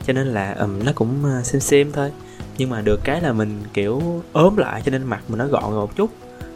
Cho 0.05 0.13
nên 0.13 0.27
là 0.27 0.53
um, 0.53 0.79
nó 0.85 0.91
cũng 0.95 1.23
uh, 1.39 1.45
xem 1.45 1.61
xem 1.61 1.91
thôi 1.91 2.11
nhưng 2.57 2.69
mà 2.69 2.81
được 2.81 2.99
cái 3.03 3.21
là 3.21 3.33
mình 3.33 3.63
kiểu 3.73 4.23
ốm 4.33 4.57
lại 4.57 4.81
cho 4.85 4.91
nên 4.91 5.03
mặt 5.03 5.21
mình 5.27 5.37
nó 5.37 5.47
gọn 5.47 5.73
một 5.73 5.95
chút. 5.95 6.09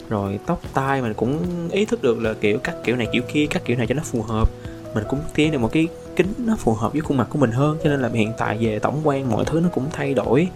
Rồi 0.10 0.40
tóc 0.46 0.62
tai 0.74 1.02
mình 1.02 1.14
cũng 1.14 1.40
ý 1.72 1.86
thức 1.86 2.04
được 2.04 2.20
là 2.20 2.34
kiểu 2.42 2.58
cắt 2.58 2.76
kiểu 2.84 2.96
này 2.96 3.08
kiểu 3.14 3.22
kia 3.34 3.46
cắt 3.50 3.62
kiểu 3.66 3.78
này 3.78 3.88
cho 3.88 3.96
nó 3.96 4.02
phù 4.06 4.22
hợp. 4.22 4.50
Mình 4.96 5.04
cũng 5.10 5.20
tiến 5.36 5.52
được 5.52 5.58
một 5.58 5.72
cái 5.72 5.88
kính 6.16 6.34
nó 6.38 6.56
phù 6.60 6.74
hợp 6.74 6.92
với 6.92 7.02
khuôn 7.02 7.18
mặt 7.18 7.28
của 7.30 7.40
mình 7.40 7.52
hơn 7.52 7.78
cho 7.84 7.90
nên 7.90 8.02
là 8.02 8.10
hiện 8.14 8.32
tại 8.38 8.58
về 8.62 8.80
tổng 8.80 9.02
quan 9.04 9.32
mọi 9.32 9.46
thứ 9.46 9.60
nó 9.60 9.70
cũng 9.70 9.86
thay 9.92 10.14
đổi 10.14 10.48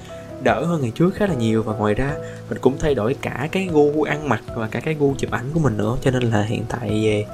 đỡ 0.43 0.65
hơn 0.65 0.81
ngày 0.81 0.91
trước 0.95 1.15
khá 1.15 1.27
là 1.27 1.33
nhiều. 1.33 1.63
Và 1.63 1.73
ngoài 1.73 1.93
ra 1.93 2.13
mình 2.49 2.57
cũng 2.61 2.77
thay 2.79 2.95
đổi 2.95 3.15
cả 3.21 3.49
cái 3.51 3.69
gu 3.71 4.03
ăn 4.03 4.29
mặc 4.29 4.41
và 4.55 4.67
cả 4.67 4.79
cái 4.79 4.93
gu 4.93 5.13
chụp 5.17 5.31
ảnh 5.31 5.45
của 5.53 5.59
mình 5.59 5.77
nữa. 5.77 5.97
Cho 6.01 6.11
nên 6.11 6.23
là 6.23 6.41
hiện 6.41 6.63
tại 6.69 6.89
về 6.89 7.25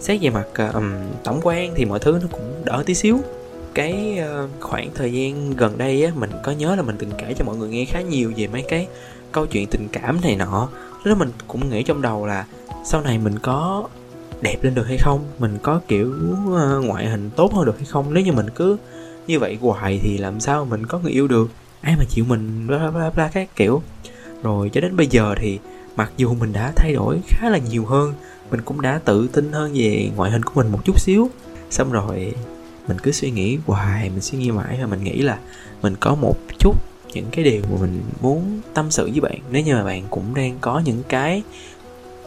xét 0.00 0.20
về 0.22 0.30
mặt 0.30 0.72
um, 0.74 0.92
tổng 1.24 1.40
quan 1.42 1.72
thì 1.74 1.84
mọi 1.84 1.98
thứ 1.98 2.18
nó 2.22 2.28
cũng 2.30 2.62
đỡ 2.64 2.82
tí 2.86 2.94
xíu 2.94 3.20
cái 3.78 4.18
ờ, 4.18 4.48
khoảng 4.60 4.90
thời 4.94 5.12
gian 5.12 5.50
gần 5.56 5.78
đây 5.78 6.04
á, 6.04 6.12
mình 6.14 6.30
có 6.44 6.52
nhớ 6.52 6.76
là 6.76 6.82
mình 6.82 6.96
từng 6.98 7.10
kể 7.18 7.34
cho 7.38 7.44
mọi 7.44 7.56
người 7.56 7.68
nghe 7.68 7.84
khá 7.84 8.00
nhiều 8.00 8.32
về 8.36 8.46
mấy 8.46 8.62
cái 8.68 8.86
câu 9.32 9.46
chuyện 9.46 9.66
tình 9.66 9.88
cảm 9.92 10.20
này 10.20 10.36
nọ. 10.36 10.68
Lúc 11.04 11.06
đó 11.06 11.14
mình 11.14 11.30
cũng 11.48 11.70
nghĩ 11.70 11.82
trong 11.82 12.02
đầu 12.02 12.26
là 12.26 12.46
sau 12.84 13.00
này 13.00 13.18
mình 13.18 13.38
có 13.38 13.88
đẹp 14.40 14.56
lên 14.62 14.74
được 14.74 14.86
hay 14.86 14.98
không? 14.98 15.24
Mình 15.38 15.58
có 15.62 15.80
kiểu 15.88 16.14
ờ, 16.54 16.80
ngoại 16.80 17.06
hình 17.06 17.30
tốt 17.36 17.54
hơn 17.54 17.64
được 17.64 17.76
hay 17.76 17.86
không? 17.86 18.14
Nếu 18.14 18.24
như 18.24 18.32
mình 18.32 18.50
cứ 18.54 18.76
như 19.26 19.38
vậy 19.38 19.58
hoài 19.60 20.00
thì 20.02 20.18
làm 20.18 20.40
sao 20.40 20.64
mình 20.64 20.86
có 20.86 20.98
người 20.98 21.12
yêu 21.12 21.28
được? 21.28 21.50
Ai 21.80 21.94
mà 21.98 22.04
chịu 22.08 22.24
mình? 22.28 22.66
Bla 22.66 22.90
bla 22.90 23.10
bla 23.10 23.28
các 23.28 23.56
kiểu. 23.56 23.82
Rồi 24.42 24.70
cho 24.72 24.80
đến 24.80 24.96
bây 24.96 25.06
giờ 25.06 25.34
thì 25.40 25.58
mặc 25.96 26.12
dù 26.16 26.34
mình 26.34 26.52
đã 26.52 26.72
thay 26.76 26.92
đổi 26.92 27.20
khá 27.26 27.50
là 27.50 27.58
nhiều 27.58 27.84
hơn, 27.84 28.14
mình 28.50 28.60
cũng 28.64 28.80
đã 28.80 29.00
tự 29.04 29.28
tin 29.32 29.52
hơn 29.52 29.72
về 29.74 30.10
ngoại 30.16 30.30
hình 30.30 30.42
của 30.42 30.52
mình 30.54 30.72
một 30.72 30.84
chút 30.84 31.00
xíu. 31.00 31.30
Xong 31.70 31.92
rồi 31.92 32.34
mình 32.88 32.98
cứ 32.98 33.12
suy 33.12 33.30
nghĩ 33.30 33.58
hoài, 33.66 34.10
mình 34.10 34.20
suy 34.20 34.38
nghĩ 34.38 34.50
mãi 34.50 34.78
và 34.80 34.86
mình 34.86 35.04
nghĩ 35.04 35.22
là 35.22 35.38
mình 35.82 35.96
có 36.00 36.14
một 36.14 36.36
chút 36.58 36.74
những 37.14 37.26
cái 37.30 37.44
điều 37.44 37.62
mà 37.62 37.76
mình 37.80 38.02
muốn 38.20 38.60
tâm 38.74 38.90
sự 38.90 39.10
với 39.10 39.20
bạn. 39.20 39.38
Nếu 39.50 39.62
như 39.62 39.74
mà 39.74 39.84
bạn 39.84 40.02
cũng 40.10 40.34
đang 40.34 40.58
có 40.60 40.82
những 40.84 41.02
cái 41.08 41.42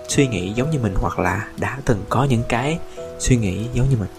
suy 0.08 0.28
nghĩ 0.28 0.54
giống 0.56 0.72
như 0.72 0.80
mình 0.80 0.94
hoặc 0.96 1.20
là 1.20 1.48
đã 1.60 1.80
từng 1.86 2.04
có 2.10 2.24
những 2.30 2.44
cái 2.50 2.80
suy 3.20 3.38
nghĩ 3.38 3.66
giống 3.74 3.90
như 3.90 3.98
mình. 3.98 4.10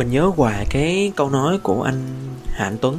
Mình 0.00 0.10
nhớ 0.10 0.30
hoài 0.36 0.66
cái 0.70 1.12
câu 1.16 1.30
nói 1.30 1.58
của 1.62 1.82
anh 1.82 2.02
Hạ 2.46 2.64
Anh 2.64 2.76
Tuấn. 2.80 2.96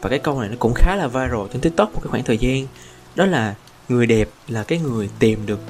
Và 0.00 0.10
cái 0.10 0.18
câu 0.18 0.40
này 0.40 0.48
nó 0.48 0.56
cũng 0.58 0.74
khá 0.74 0.96
là 0.96 1.06
viral 1.06 1.40
trên 1.52 1.60
tiktok 1.60 1.94
một 1.94 2.00
cái 2.02 2.10
khoảng 2.10 2.24
thời 2.24 2.38
gian. 2.38 2.66
Đó 3.14 3.26
là, 3.26 3.54
người 3.88 4.06
đẹp 4.06 4.28
là 4.48 4.62
cái 4.62 4.78
người 4.78 5.08
tìm 5.18 5.46
được 5.46 5.60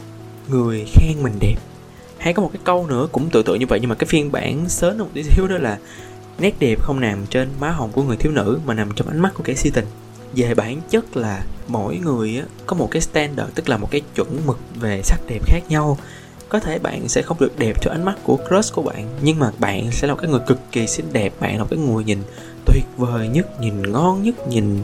người 0.48 0.84
khen 0.92 1.22
mình 1.22 1.32
đẹp. 1.40 1.56
Hay 2.18 2.32
có 2.32 2.42
một 2.42 2.50
cái 2.52 2.60
câu 2.64 2.86
nữa 2.86 3.08
cũng 3.12 3.30
tự 3.30 3.42
tự 3.42 3.54
như 3.54 3.66
vậy, 3.66 3.78
nhưng 3.80 3.88
mà 3.88 3.94
cái 3.94 4.06
phiên 4.06 4.32
bản 4.32 4.68
sớm 4.68 4.98
một 4.98 5.08
tí 5.14 5.22
xíu 5.22 5.48
đó 5.48 5.56
là, 5.58 5.78
nét 6.38 6.54
đẹp 6.58 6.82
không 6.82 7.00
nằm 7.00 7.26
trên 7.26 7.48
má 7.60 7.70
hồng 7.70 7.90
của 7.92 8.02
người 8.02 8.16
thiếu 8.16 8.32
nữ, 8.32 8.60
mà 8.66 8.74
nằm 8.74 8.90
trong 8.96 9.08
ánh 9.08 9.20
mắt 9.20 9.34
của 9.34 9.44
kẻ 9.44 9.54
si 9.54 9.70
tình. 9.70 9.86
Về 10.34 10.54
bản 10.54 10.80
chất 10.90 11.16
là 11.16 11.44
mỗi 11.68 11.96
người 11.96 12.42
có 12.66 12.76
một 12.76 12.88
cái 12.90 13.02
standard, 13.02 13.54
tức 13.54 13.68
là 13.68 13.76
một 13.76 13.90
cái 13.90 14.00
chuẩn 14.14 14.46
mực 14.46 14.58
về 14.80 15.02
sắc 15.02 15.20
đẹp 15.28 15.40
khác 15.46 15.60
nhau 15.68 15.98
có 16.52 16.60
thể 16.60 16.78
bạn 16.78 17.08
sẽ 17.08 17.22
không 17.22 17.36
được 17.40 17.58
đẹp 17.58 17.76
cho 17.80 17.90
ánh 17.90 18.04
mắt 18.04 18.14
của 18.22 18.38
crush 18.48 18.74
của 18.74 18.82
bạn, 18.82 19.08
nhưng 19.22 19.38
mà 19.38 19.50
bạn 19.58 19.90
sẽ 19.90 20.06
là 20.08 20.14
một 20.14 20.20
cái 20.22 20.30
người 20.30 20.40
cực 20.46 20.58
kỳ 20.72 20.86
xinh 20.86 21.12
đẹp, 21.12 21.32
bạn 21.40 21.52
là 21.52 21.58
một 21.58 21.66
cái 21.70 21.78
người 21.78 22.04
nhìn 22.04 22.18
tuyệt 22.66 22.84
vời 22.96 23.28
nhất, 23.28 23.60
nhìn 23.60 23.92
ngon 23.92 24.22
nhất, 24.22 24.48
nhìn 24.48 24.78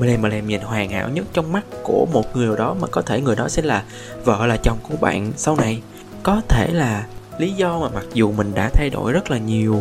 mà 0.00 0.06
lèm 0.06 0.22
mà 0.22 0.28
lèm 0.28 0.46
nhìn 0.46 0.60
hoàn 0.60 0.90
hảo 0.90 1.08
nhất 1.08 1.24
trong 1.32 1.52
mắt 1.52 1.64
của 1.82 2.06
một 2.12 2.36
người 2.36 2.46
nào 2.46 2.56
đó, 2.56 2.76
mà 2.80 2.88
có 2.88 3.02
thể 3.02 3.20
người 3.20 3.36
đó 3.36 3.48
sẽ 3.48 3.62
là 3.62 3.84
vợ, 4.24 4.46
là 4.46 4.56
chồng 4.56 4.78
của 4.88 4.96
bạn. 5.00 5.32
Sau 5.36 5.56
này, 5.56 5.82
có 6.22 6.40
thể 6.48 6.68
là 6.72 7.06
lý 7.38 7.52
do 7.52 7.78
mà 7.78 7.88
mặc 7.94 8.04
dù 8.14 8.32
mình 8.32 8.52
đã 8.54 8.70
thay 8.72 8.90
đổi 8.90 9.12
rất 9.12 9.30
là 9.30 9.38
nhiều, 9.38 9.80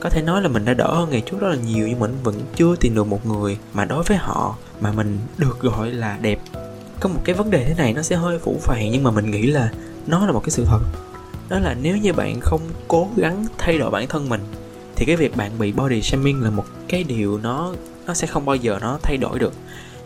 có 0.00 0.10
thể 0.10 0.22
nói 0.22 0.42
là 0.42 0.48
mình 0.48 0.64
đã 0.64 0.74
đỡ 0.74 0.94
hơn 0.94 1.10
ngày 1.10 1.20
trước 1.20 1.36
rất 1.40 1.48
là 1.48 1.56
nhiều, 1.66 1.88
nhưng 1.88 2.00
mình 2.00 2.16
vẫn 2.22 2.34
chưa 2.56 2.76
tìm 2.80 2.94
được 2.94 3.06
một 3.06 3.26
người 3.26 3.58
mà 3.72 3.84
đối 3.84 4.02
với 4.02 4.16
họ 4.16 4.56
mà 4.80 4.92
mình 4.92 5.18
được 5.38 5.60
gọi 5.60 5.90
là 5.90 6.18
đẹp 6.20 6.38
có 7.00 7.08
một 7.08 7.20
cái 7.24 7.34
vấn 7.34 7.50
đề 7.50 7.64
thế 7.64 7.74
này 7.74 7.92
nó 7.92 8.02
sẽ 8.02 8.16
hơi 8.16 8.38
phủ 8.38 8.56
phàng, 8.60 8.90
nhưng 8.92 9.02
mà 9.02 9.10
mình 9.10 9.30
nghĩ 9.30 9.42
là 9.42 9.70
nó 10.06 10.26
là 10.26 10.32
một 10.32 10.40
cái 10.40 10.50
sự 10.50 10.64
thật. 10.64 10.80
Đó 11.48 11.58
là 11.58 11.76
nếu 11.82 11.96
như 11.96 12.12
bạn 12.12 12.40
không 12.40 12.60
cố 12.88 13.08
gắng 13.16 13.46
thay 13.58 13.78
đổi 13.78 13.90
bản 13.90 14.08
thân 14.08 14.28
mình, 14.28 14.40
thì 14.96 15.04
cái 15.06 15.16
việc 15.16 15.36
bạn 15.36 15.58
bị 15.58 15.72
body 15.72 16.02
shaming 16.02 16.42
là 16.42 16.50
một 16.50 16.64
cái 16.88 17.04
điều 17.04 17.38
nó 17.38 17.72
nó 18.06 18.14
sẽ 18.14 18.26
không 18.26 18.44
bao 18.44 18.56
giờ 18.56 18.78
nó 18.80 18.98
thay 19.02 19.16
đổi 19.16 19.38
được. 19.38 19.52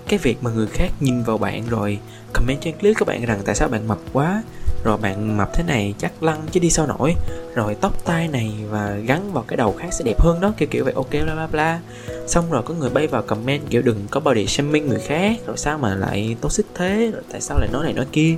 Cái 0.08 0.18
việc 0.18 0.42
mà 0.42 0.50
người 0.50 0.66
khác 0.66 0.90
nhìn 1.00 1.22
vào 1.22 1.38
bạn 1.38 1.62
rồi 1.68 1.98
comment 2.32 2.60
trên 2.60 2.74
clip 2.78 2.96
các 2.98 3.08
bạn 3.08 3.24
rằng 3.24 3.40
tại 3.44 3.54
sao 3.54 3.68
bạn 3.68 3.88
mập 3.88 3.98
quá 4.12 4.42
rồi 4.84 4.96
bạn 4.96 5.36
mập 5.36 5.54
thế 5.54 5.62
này 5.62 5.94
chắc 5.98 6.22
lăn 6.22 6.40
chứ 6.50 6.60
đi 6.60 6.70
sao 6.70 6.86
nổi. 6.86 7.14
Rồi 7.54 7.74
tóc 7.74 8.04
tai 8.04 8.28
này 8.28 8.52
và 8.70 8.90
gắn 8.90 9.32
vào 9.32 9.44
cái 9.48 9.56
đầu 9.56 9.74
khác 9.78 9.88
sẽ 9.92 10.04
đẹp 10.04 10.20
hơn 10.20 10.40
đó, 10.40 10.52
kiểu 10.56 10.68
kiểu 10.70 10.84
vậy, 10.84 10.92
ok, 10.96 11.10
bla 11.10 11.34
bla 11.34 11.46
bla. 11.46 11.80
Xong 12.26 12.50
rồi 12.50 12.62
có 12.62 12.74
người 12.74 12.90
bay 12.90 13.06
vào 13.06 13.22
comment 13.22 13.62
kiểu 13.70 13.82
đừng 13.82 14.06
có 14.10 14.20
body 14.20 14.46
shaming 14.46 14.88
người 14.88 15.00
khác, 15.00 15.40
rồi 15.46 15.56
sao 15.56 15.78
mà 15.78 15.94
lại 15.94 16.36
tốt 16.40 16.52
xích 16.52 16.66
thế, 16.74 17.10
rồi 17.12 17.22
tại 17.32 17.40
sao 17.40 17.58
lại 17.58 17.68
nói 17.72 17.84
này 17.84 17.92
nói 17.92 18.06
kia. 18.12 18.36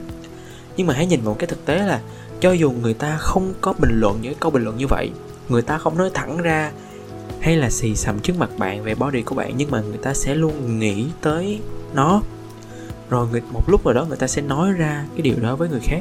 Nhưng 0.77 0.87
mà 0.87 0.95
hãy 0.95 1.07
nhìn 1.07 1.25
một 1.25 1.39
cái 1.39 1.47
thực 1.47 1.65
tế 1.65 1.79
là 1.79 2.01
cho 2.41 2.53
dù 2.53 2.71
người 2.71 2.95
ta 2.95 3.17
không 3.17 3.55
có 3.61 3.75
bình 3.79 4.01
luận 4.01 4.19
những 4.23 4.35
câu 4.41 4.51
bình 4.51 4.65
luận 4.65 4.77
như 4.77 4.87
vậy, 4.87 5.11
người 5.49 5.63
ta 5.63 5.79
không 5.79 5.99
nói 5.99 6.11
thẳng 6.15 6.39
ra 6.39 6.73
hay 7.41 7.57
là 7.57 7.71
xì 7.71 7.95
xầm 7.95 8.21
trước 8.21 8.39
mặt 8.39 8.51
bạn 8.59 8.83
về 8.83 8.95
body 8.95 9.23
của 9.23 9.35
bạn, 9.35 9.55
nhưng 9.57 9.71
mà 9.71 9.81
người 9.81 9.99
ta 9.99 10.15
sẽ 10.15 10.35
luôn 10.35 10.79
nghĩ 10.79 11.07
tới 11.21 11.61
nó 11.95 12.23
rồi 13.15 13.27
người, 13.31 13.43
một 13.53 13.63
lúc 13.67 13.85
rồi 13.85 13.95
đó 13.95 14.05
người 14.05 14.17
ta 14.17 14.27
sẽ 14.27 14.43
nói 14.43 14.73
ra 14.73 15.05
cái 15.13 15.23
điều 15.23 15.37
đó 15.43 15.57
với 15.57 15.69
người 15.69 15.81
khác. 15.83 16.01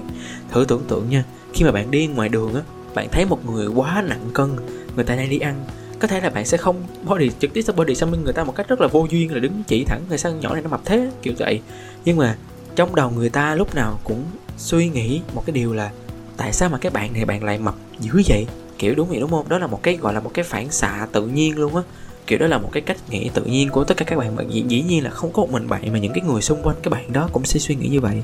Thử 0.52 0.66
tưởng 0.68 0.84
tượng 0.88 1.10
nha 1.10 1.24
khi 1.54 1.66
mà 1.66 1.72
bạn 1.72 1.92
đi 1.92 2.08
ngoài 2.08 2.30
đường 2.30 2.56
á 2.56 2.62
bạn 2.96 3.08
thấy 3.12 3.26
một 3.26 3.46
người 3.46 3.68
quá 3.68 4.04
nặng 4.08 4.30
cân 4.34 4.50
người 4.96 5.06
ta 5.06 5.16
đang 5.16 5.30
đi 5.30 5.40
ăn 5.40 5.66
có 6.00 6.08
thể 6.08 6.22
là 6.22 6.30
bạn 6.30 6.46
sẽ 6.46 6.58
không 6.58 6.84
body 7.06 7.30
trực 7.40 7.54
tiếp 7.54 7.62
sẽ 7.62 7.74
body 7.74 7.96
shaming 7.96 8.24
người 8.24 8.34
ta 8.34 8.44
một 8.44 8.56
cách 8.56 8.68
rất 8.68 8.82
là 8.82 8.88
vô 8.88 9.08
duyên 9.10 9.34
là 9.34 9.40
đứng 9.40 9.64
chỉ 9.68 9.84
thẳng 9.84 10.02
người 10.10 10.18
sao 10.18 10.32
nhỏ 10.32 10.54
này 10.54 10.62
nó 10.62 10.70
mập 10.70 10.82
thế 10.86 11.12
kiểu 11.22 11.34
vậy. 11.38 11.62
Nhưng 12.06 12.18
mà 12.18 12.38
trong 12.76 12.96
đầu 12.96 13.12
người 13.12 13.30
ta 13.30 13.56
lúc 13.56 13.76
nào 13.76 14.00
cũng 14.04 14.24
suy 14.58 14.90
nghĩ 14.90 15.22
một 15.36 15.44
cái 15.46 15.54
điều 15.54 15.74
là 15.74 15.92
tại 16.38 16.54
sao 16.54 16.70
mà 16.70 16.78
cái 16.78 16.92
bạn 16.92 17.14
này 17.14 17.26
bạn 17.26 17.44
lại 17.44 17.58
mập 17.58 17.76
dữ 18.00 18.22
vậy? 18.28 18.48
Kiểu 18.78 18.96
đúng 18.96 19.10
vậy 19.10 19.20
đúng 19.20 19.30
không? 19.30 19.50
Đó 19.50 19.58
là 19.58 19.68
một 19.68 19.84
cái 19.84 19.98
gọi 19.98 20.14
là 20.14 20.20
một 20.20 20.32
cái 20.34 20.44
phản 20.44 20.72
xạ 20.72 21.08
tự 21.12 21.28
nhiên 21.28 21.58
luôn 21.58 21.76
á 21.76 21.82
kiểu 22.28 22.40
đó 22.40 22.48
là 22.48 22.58
một 22.58 22.70
cái 22.72 22.82
cách 22.82 22.98
nghĩ 23.10 23.30
tự 23.34 23.44
nhiên 23.44 23.70
của 23.70 23.84
tất 23.84 23.98
cả 23.98 24.06
các 24.06 24.20
bạn. 24.20 24.36
Bạn 24.36 24.54
dĩ, 24.54 24.64
dĩ 24.68 24.82
nhiên 24.82 25.04
là 25.04 25.10
không 25.10 25.34
có 25.34 25.42
một 25.42 25.52
mình 25.52 25.70
bạn 25.70 25.94
mà 25.94 26.00
những 26.00 26.14
cái 26.14 26.24
người 26.28 26.42
xung 26.42 26.62
quanh 26.64 26.76
các 26.84 26.90
bạn 26.90 27.14
đó 27.14 27.30
cũng 27.34 27.46
sẽ 27.46 27.60
suy 27.60 27.76
nghĩ 27.76 27.88
như 27.88 28.02
vậy. 28.02 28.24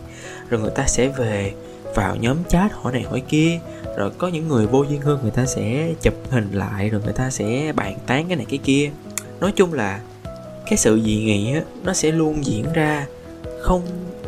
Rồi 0.49 0.62
người 0.62 0.71
ta 0.75 0.88
sẽ 0.88 1.07
về 1.07 1.53
vào 1.95 2.15
nhóm 2.15 2.38
chat 2.49 2.71
hỏi 2.73 2.93
này 2.93 3.01
hỏi 3.01 3.21
kia. 3.29 3.59
Rồi 3.97 4.12
có 4.17 4.27
những 4.27 4.47
người 4.47 4.67
vô 4.67 4.83
duyên 4.83 5.01
hơn 5.01 5.19
người 5.21 5.31
ta 5.31 5.45
sẽ 5.45 5.93
chụp 6.01 6.13
hình 6.29 6.51
lại 6.51 6.89
rồi 6.89 7.01
người 7.03 7.13
ta 7.13 7.29
sẽ 7.29 7.73
bàn 7.75 7.97
tán 8.07 8.27
cái 8.27 8.38
này 8.38 8.45
cái 8.49 8.59
kia. 8.63 8.91
Nói 9.39 9.51
chung 9.55 9.73
là 9.73 10.01
cái 10.65 10.77
sự 10.77 11.01
dị 11.05 11.17
nghị 11.17 11.53
á 11.53 11.62
nó 11.83 11.93
sẽ 11.93 12.12
luôn 12.12 12.45
diễn 12.45 12.65
ra 12.73 13.05
không 13.62 13.81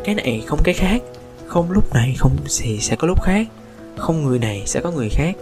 cái 0.04 0.14
này 0.14 0.44
không 0.46 0.58
cái 0.64 0.74
khác 0.74 1.02
không 1.46 1.70
lúc 1.70 1.94
này 1.94 2.14
không 2.18 2.36
thì 2.60 2.78
sẽ 2.80 2.96
có 2.96 3.06
lúc 3.06 3.22
khác 3.22 3.46
không 3.96 4.24
người 4.24 4.38
này 4.38 4.62
sẽ 4.66 4.80
có 4.80 4.90
người 4.90 5.08
khác. 5.08 5.36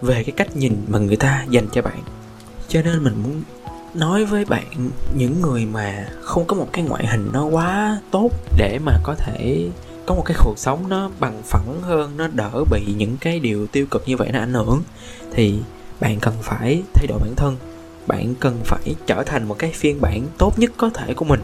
Về 0.00 0.22
cái 0.24 0.32
cách 0.36 0.56
nhìn 0.56 0.72
mà 0.88 0.98
người 0.98 1.16
ta 1.16 1.46
dành 1.50 1.66
cho 1.72 1.82
bạn. 1.82 1.98
Cho 2.68 2.82
nên 2.82 3.04
mình 3.04 3.14
muốn 3.22 3.42
nói 3.94 4.24
với 4.24 4.44
bạn, 4.44 4.90
những 5.16 5.40
người 5.40 5.66
mà 5.66 6.08
không 6.20 6.44
có 6.44 6.56
một 6.56 6.68
cái 6.72 6.84
ngoại 6.84 7.06
hình 7.06 7.30
nó 7.32 7.44
quá 7.44 8.00
tốt 8.10 8.30
để 8.56 8.78
mà 8.84 8.98
có 9.02 9.14
thể 9.14 9.70
có 10.06 10.14
một 10.14 10.22
cái 10.26 10.36
cuộc 10.44 10.58
sống 10.58 10.88
nó 10.88 11.10
bằng 11.20 11.42
phẳng 11.44 11.80
hơn, 11.82 12.16
nó 12.16 12.28
đỡ 12.28 12.64
bị 12.70 12.80
những 12.96 13.16
cái 13.20 13.40
điều 13.40 13.66
tiêu 13.66 13.86
cực 13.90 14.02
như 14.06 14.16
vậy 14.16 14.28
nó 14.32 14.38
ảnh 14.38 14.54
hưởng, 14.54 14.82
thì 15.32 15.58
bạn 16.00 16.20
cần 16.20 16.34
phải 16.42 16.82
thay 16.94 17.06
đổi 17.06 17.18
bản 17.18 17.34
thân. 17.36 17.56
Bạn 18.06 18.34
cần 18.40 18.60
phải 18.64 18.94
trở 19.06 19.22
thành 19.22 19.48
một 19.48 19.58
cái 19.58 19.72
phiên 19.74 20.00
bản 20.00 20.26
tốt 20.38 20.58
nhất 20.58 20.70
có 20.76 20.90
thể 20.94 21.14
của 21.14 21.24
mình 21.24 21.40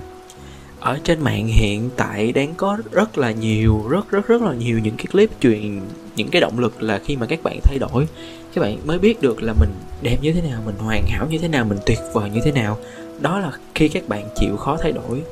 ở 0.81 0.99
trên 1.05 1.21
mạng 1.21 1.47
hiện 1.47 1.91
tại 1.97 2.33
đang 2.33 2.55
có 2.55 2.79
rất 2.93 3.19
là 3.19 3.31
nhiều, 3.31 3.85
rất 3.88 4.11
rất 4.11 4.29
rất 4.29 4.43
là 4.43 4.53
nhiều 4.53 4.79
những 4.79 4.97
cái 4.97 5.07
clip 5.12 5.31
truyền, 5.41 5.81
những 6.17 6.29
cái 6.29 6.41
động 6.41 6.59
lực 6.59 6.83
là 6.83 7.01
khi 7.05 7.17
mà 7.17 7.27
các 7.27 7.43
bạn 7.43 7.59
thay 7.62 7.79
đổi. 7.79 8.09
Các 8.55 8.62
bạn 8.62 8.79
mới 8.85 8.99
biết 8.99 9.23
được 9.23 9.43
là 9.43 9.53
mình 9.61 9.71
đẹp 10.03 10.17
như 10.23 10.33
thế 10.33 10.43
nào, 10.43 10.62
mình 10.67 10.75
hoàn 10.79 11.05
hảo 11.09 11.27
như 11.31 11.38
thế 11.38 11.49
nào, 11.49 11.64
mình 11.64 11.79
tuyệt 11.87 11.99
vời 12.12 12.31
như 12.31 12.41
thế 12.45 12.53
nào. 12.53 12.79
Đó 13.21 13.38
là 13.38 13.53
khi 13.75 13.88
các 13.88 14.09
bạn 14.09 14.29
chịu 14.37 14.57
khó 14.57 14.77
thay 14.77 14.93
đổi. 14.93 15.23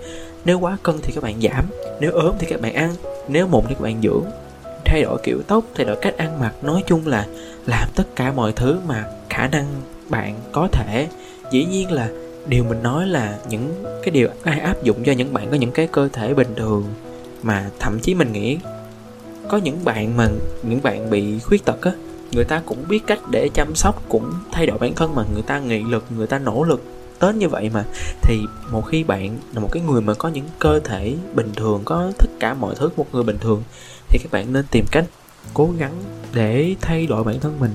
Nếu 0.44 0.58
quá 0.58 0.76
cân 0.82 0.96
thì 1.02 1.12
các 1.12 1.22
bạn 1.22 1.40
giảm, 1.40 1.64
nếu 2.00 2.12
ốm 2.12 2.34
thì 2.38 2.46
các 2.50 2.60
bạn 2.60 2.74
ăn, 2.74 2.94
nếu 3.28 3.46
mụn 3.46 3.64
thì 3.68 3.74
các 3.74 3.80
bạn 3.80 4.02
dưỡng. 4.02 4.24
Thay 4.84 5.02
đổi 5.02 5.18
kiểu 5.22 5.42
tóc, 5.46 5.64
thay 5.74 5.86
đổi 5.86 5.96
cách 6.02 6.16
ăn 6.16 6.40
mặc, 6.40 6.52
nói 6.62 6.82
chung 6.86 7.06
là 7.06 7.26
làm 7.66 7.88
tất 7.94 8.04
cả 8.16 8.32
mọi 8.32 8.52
thứ 8.52 8.78
mà 8.86 9.04
khả 9.28 9.48
năng 9.48 9.66
bạn 10.08 10.34
có 10.52 10.68
thể. 10.72 11.08
Dĩ 11.50 11.64
nhiên 11.64 11.92
là 11.92 12.08
điều 12.48 12.64
mình 12.64 12.82
nói 12.82 13.06
là 13.06 13.38
những 13.48 13.84
cái 14.02 14.10
điều 14.10 14.28
ai 14.42 14.60
áp 14.60 14.82
dụng 14.82 15.04
cho 15.04 15.12
những 15.12 15.32
bạn 15.32 15.50
có 15.50 15.56
những 15.56 15.72
cái 15.72 15.88
cơ 15.92 16.08
thể 16.12 16.34
bình 16.34 16.54
thường 16.56 16.84
mà 17.42 17.70
thậm 17.78 18.00
chí 18.00 18.14
mình 18.14 18.32
nghĩ 18.32 18.58
có 19.48 19.58
những 19.58 19.84
bạn 19.84 20.16
mà 20.16 20.28
những 20.62 20.82
bạn 20.82 21.10
bị 21.10 21.38
khuyết 21.38 21.64
tật 21.64 21.82
á, 21.82 21.92
người 22.32 22.44
ta 22.44 22.62
cũng 22.66 22.84
biết 22.88 23.06
cách 23.06 23.18
để 23.30 23.48
chăm 23.54 23.74
sóc, 23.74 24.02
cũng 24.08 24.32
thay 24.52 24.66
đổi 24.66 24.78
bản 24.78 24.94
thân 24.94 25.14
mà 25.14 25.24
người 25.32 25.42
ta 25.42 25.58
nghị 25.58 25.82
lực, 25.82 26.04
người 26.16 26.26
ta 26.26 26.38
nỗ 26.38 26.64
lực 26.64 26.84
đến 27.20 27.38
như 27.38 27.48
vậy 27.48 27.70
mà. 27.74 27.84
Thì 28.22 28.40
một 28.70 28.82
khi 28.86 29.04
bạn 29.04 29.38
là 29.54 29.60
một 29.60 29.68
cái 29.72 29.82
người 29.82 30.00
mà 30.00 30.14
có 30.14 30.28
những 30.28 30.44
cơ 30.58 30.80
thể 30.80 31.14
bình 31.34 31.50
thường, 31.56 31.82
có 31.84 32.12
tất 32.18 32.30
cả 32.40 32.54
mọi 32.54 32.74
thứ 32.74 32.88
một 32.96 33.06
người 33.12 33.22
bình 33.22 33.38
thường, 33.40 33.62
thì 34.08 34.18
các 34.22 34.32
bạn 34.32 34.52
nên 34.52 34.64
tìm 34.70 34.84
cách 34.92 35.04
cố 35.54 35.70
gắng 35.78 35.92
để 36.34 36.74
thay 36.80 37.06
đổi 37.06 37.24
bản 37.24 37.40
thân 37.40 37.60
mình 37.60 37.70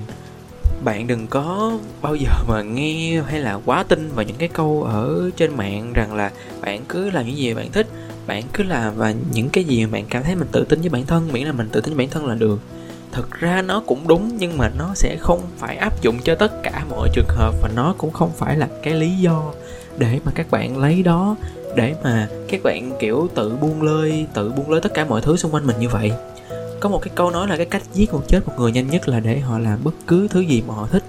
bạn 0.84 1.06
đừng 1.06 1.26
có 1.26 1.78
bao 2.02 2.14
giờ 2.14 2.30
mà 2.48 2.62
nghe 2.62 3.22
hay 3.26 3.40
là 3.40 3.58
quá 3.64 3.82
tin 3.82 4.10
vào 4.14 4.24
những 4.24 4.36
cái 4.36 4.48
câu 4.48 4.82
ở 4.82 5.30
trên 5.36 5.56
mạng 5.56 5.92
rằng 5.92 6.14
là 6.14 6.30
bạn 6.60 6.84
cứ 6.88 7.10
làm 7.10 7.26
những 7.26 7.36
gì 7.36 7.54
bạn 7.54 7.72
thích, 7.72 7.86
bạn 8.26 8.42
cứ 8.52 8.64
làm 8.64 8.96
và 8.96 9.14
những 9.32 9.48
cái 9.48 9.64
gì 9.64 9.86
mà 9.86 9.92
bạn 9.92 10.04
cảm 10.10 10.22
thấy 10.22 10.36
mình 10.36 10.48
tự 10.52 10.64
tin 10.64 10.80
với 10.80 10.88
bản 10.88 11.06
thân, 11.06 11.28
miễn 11.32 11.46
là 11.46 11.52
mình 11.52 11.68
tự 11.72 11.80
tin 11.80 11.94
với 11.94 12.06
bản 12.06 12.10
thân 12.10 12.26
là 12.26 12.34
được. 12.34 12.60
Thực 13.12 13.30
ra 13.30 13.62
nó 13.62 13.82
cũng 13.86 14.08
đúng, 14.08 14.36
nhưng 14.38 14.58
mà 14.58 14.70
nó 14.78 14.92
sẽ 14.94 15.16
không 15.20 15.40
phải 15.58 15.76
áp 15.76 16.02
dụng 16.02 16.18
cho 16.24 16.34
tất 16.34 16.62
cả 16.62 16.84
mọi 16.90 17.08
trường 17.14 17.28
hợp 17.28 17.54
và 17.62 17.70
nó 17.76 17.94
cũng 17.98 18.12
không 18.12 18.30
phải 18.36 18.56
là 18.56 18.68
cái 18.82 18.94
lý 18.94 19.10
do 19.10 19.52
để 19.98 20.20
mà 20.24 20.32
các 20.34 20.50
bạn 20.50 20.78
lấy 20.78 21.02
đó 21.02 21.36
để 21.76 21.94
mà 22.04 22.28
các 22.48 22.62
bạn, 22.62 22.92
kiểu, 23.00 23.28
tự 23.34 23.56
buông 23.60 23.82
lơi, 23.82 24.26
tự 24.34 24.52
buông 24.52 24.70
lơi 24.70 24.80
tất 24.80 24.94
cả 24.94 25.04
mọi 25.04 25.20
thứ 25.20 25.36
xung 25.36 25.54
quanh 25.54 25.66
mình 25.66 25.76
như 25.80 25.88
vậy 25.88 26.12
có 26.82 26.88
một 26.88 27.02
cái 27.02 27.12
câu 27.14 27.30
nói 27.30 27.48
là 27.48 27.56
cái 27.56 27.66
cách 27.66 27.82
giết 27.92 28.12
một 28.12 28.22
chết 28.28 28.40
một 28.46 28.52
người 28.58 28.72
nhanh 28.72 28.90
nhất 28.90 29.08
là 29.08 29.20
để 29.20 29.40
họ 29.40 29.58
làm 29.58 29.84
bất 29.84 29.94
cứ 30.06 30.28
thứ 30.28 30.40
gì 30.40 30.62
mà 30.66 30.74
họ 30.74 30.86
thích. 30.90 31.04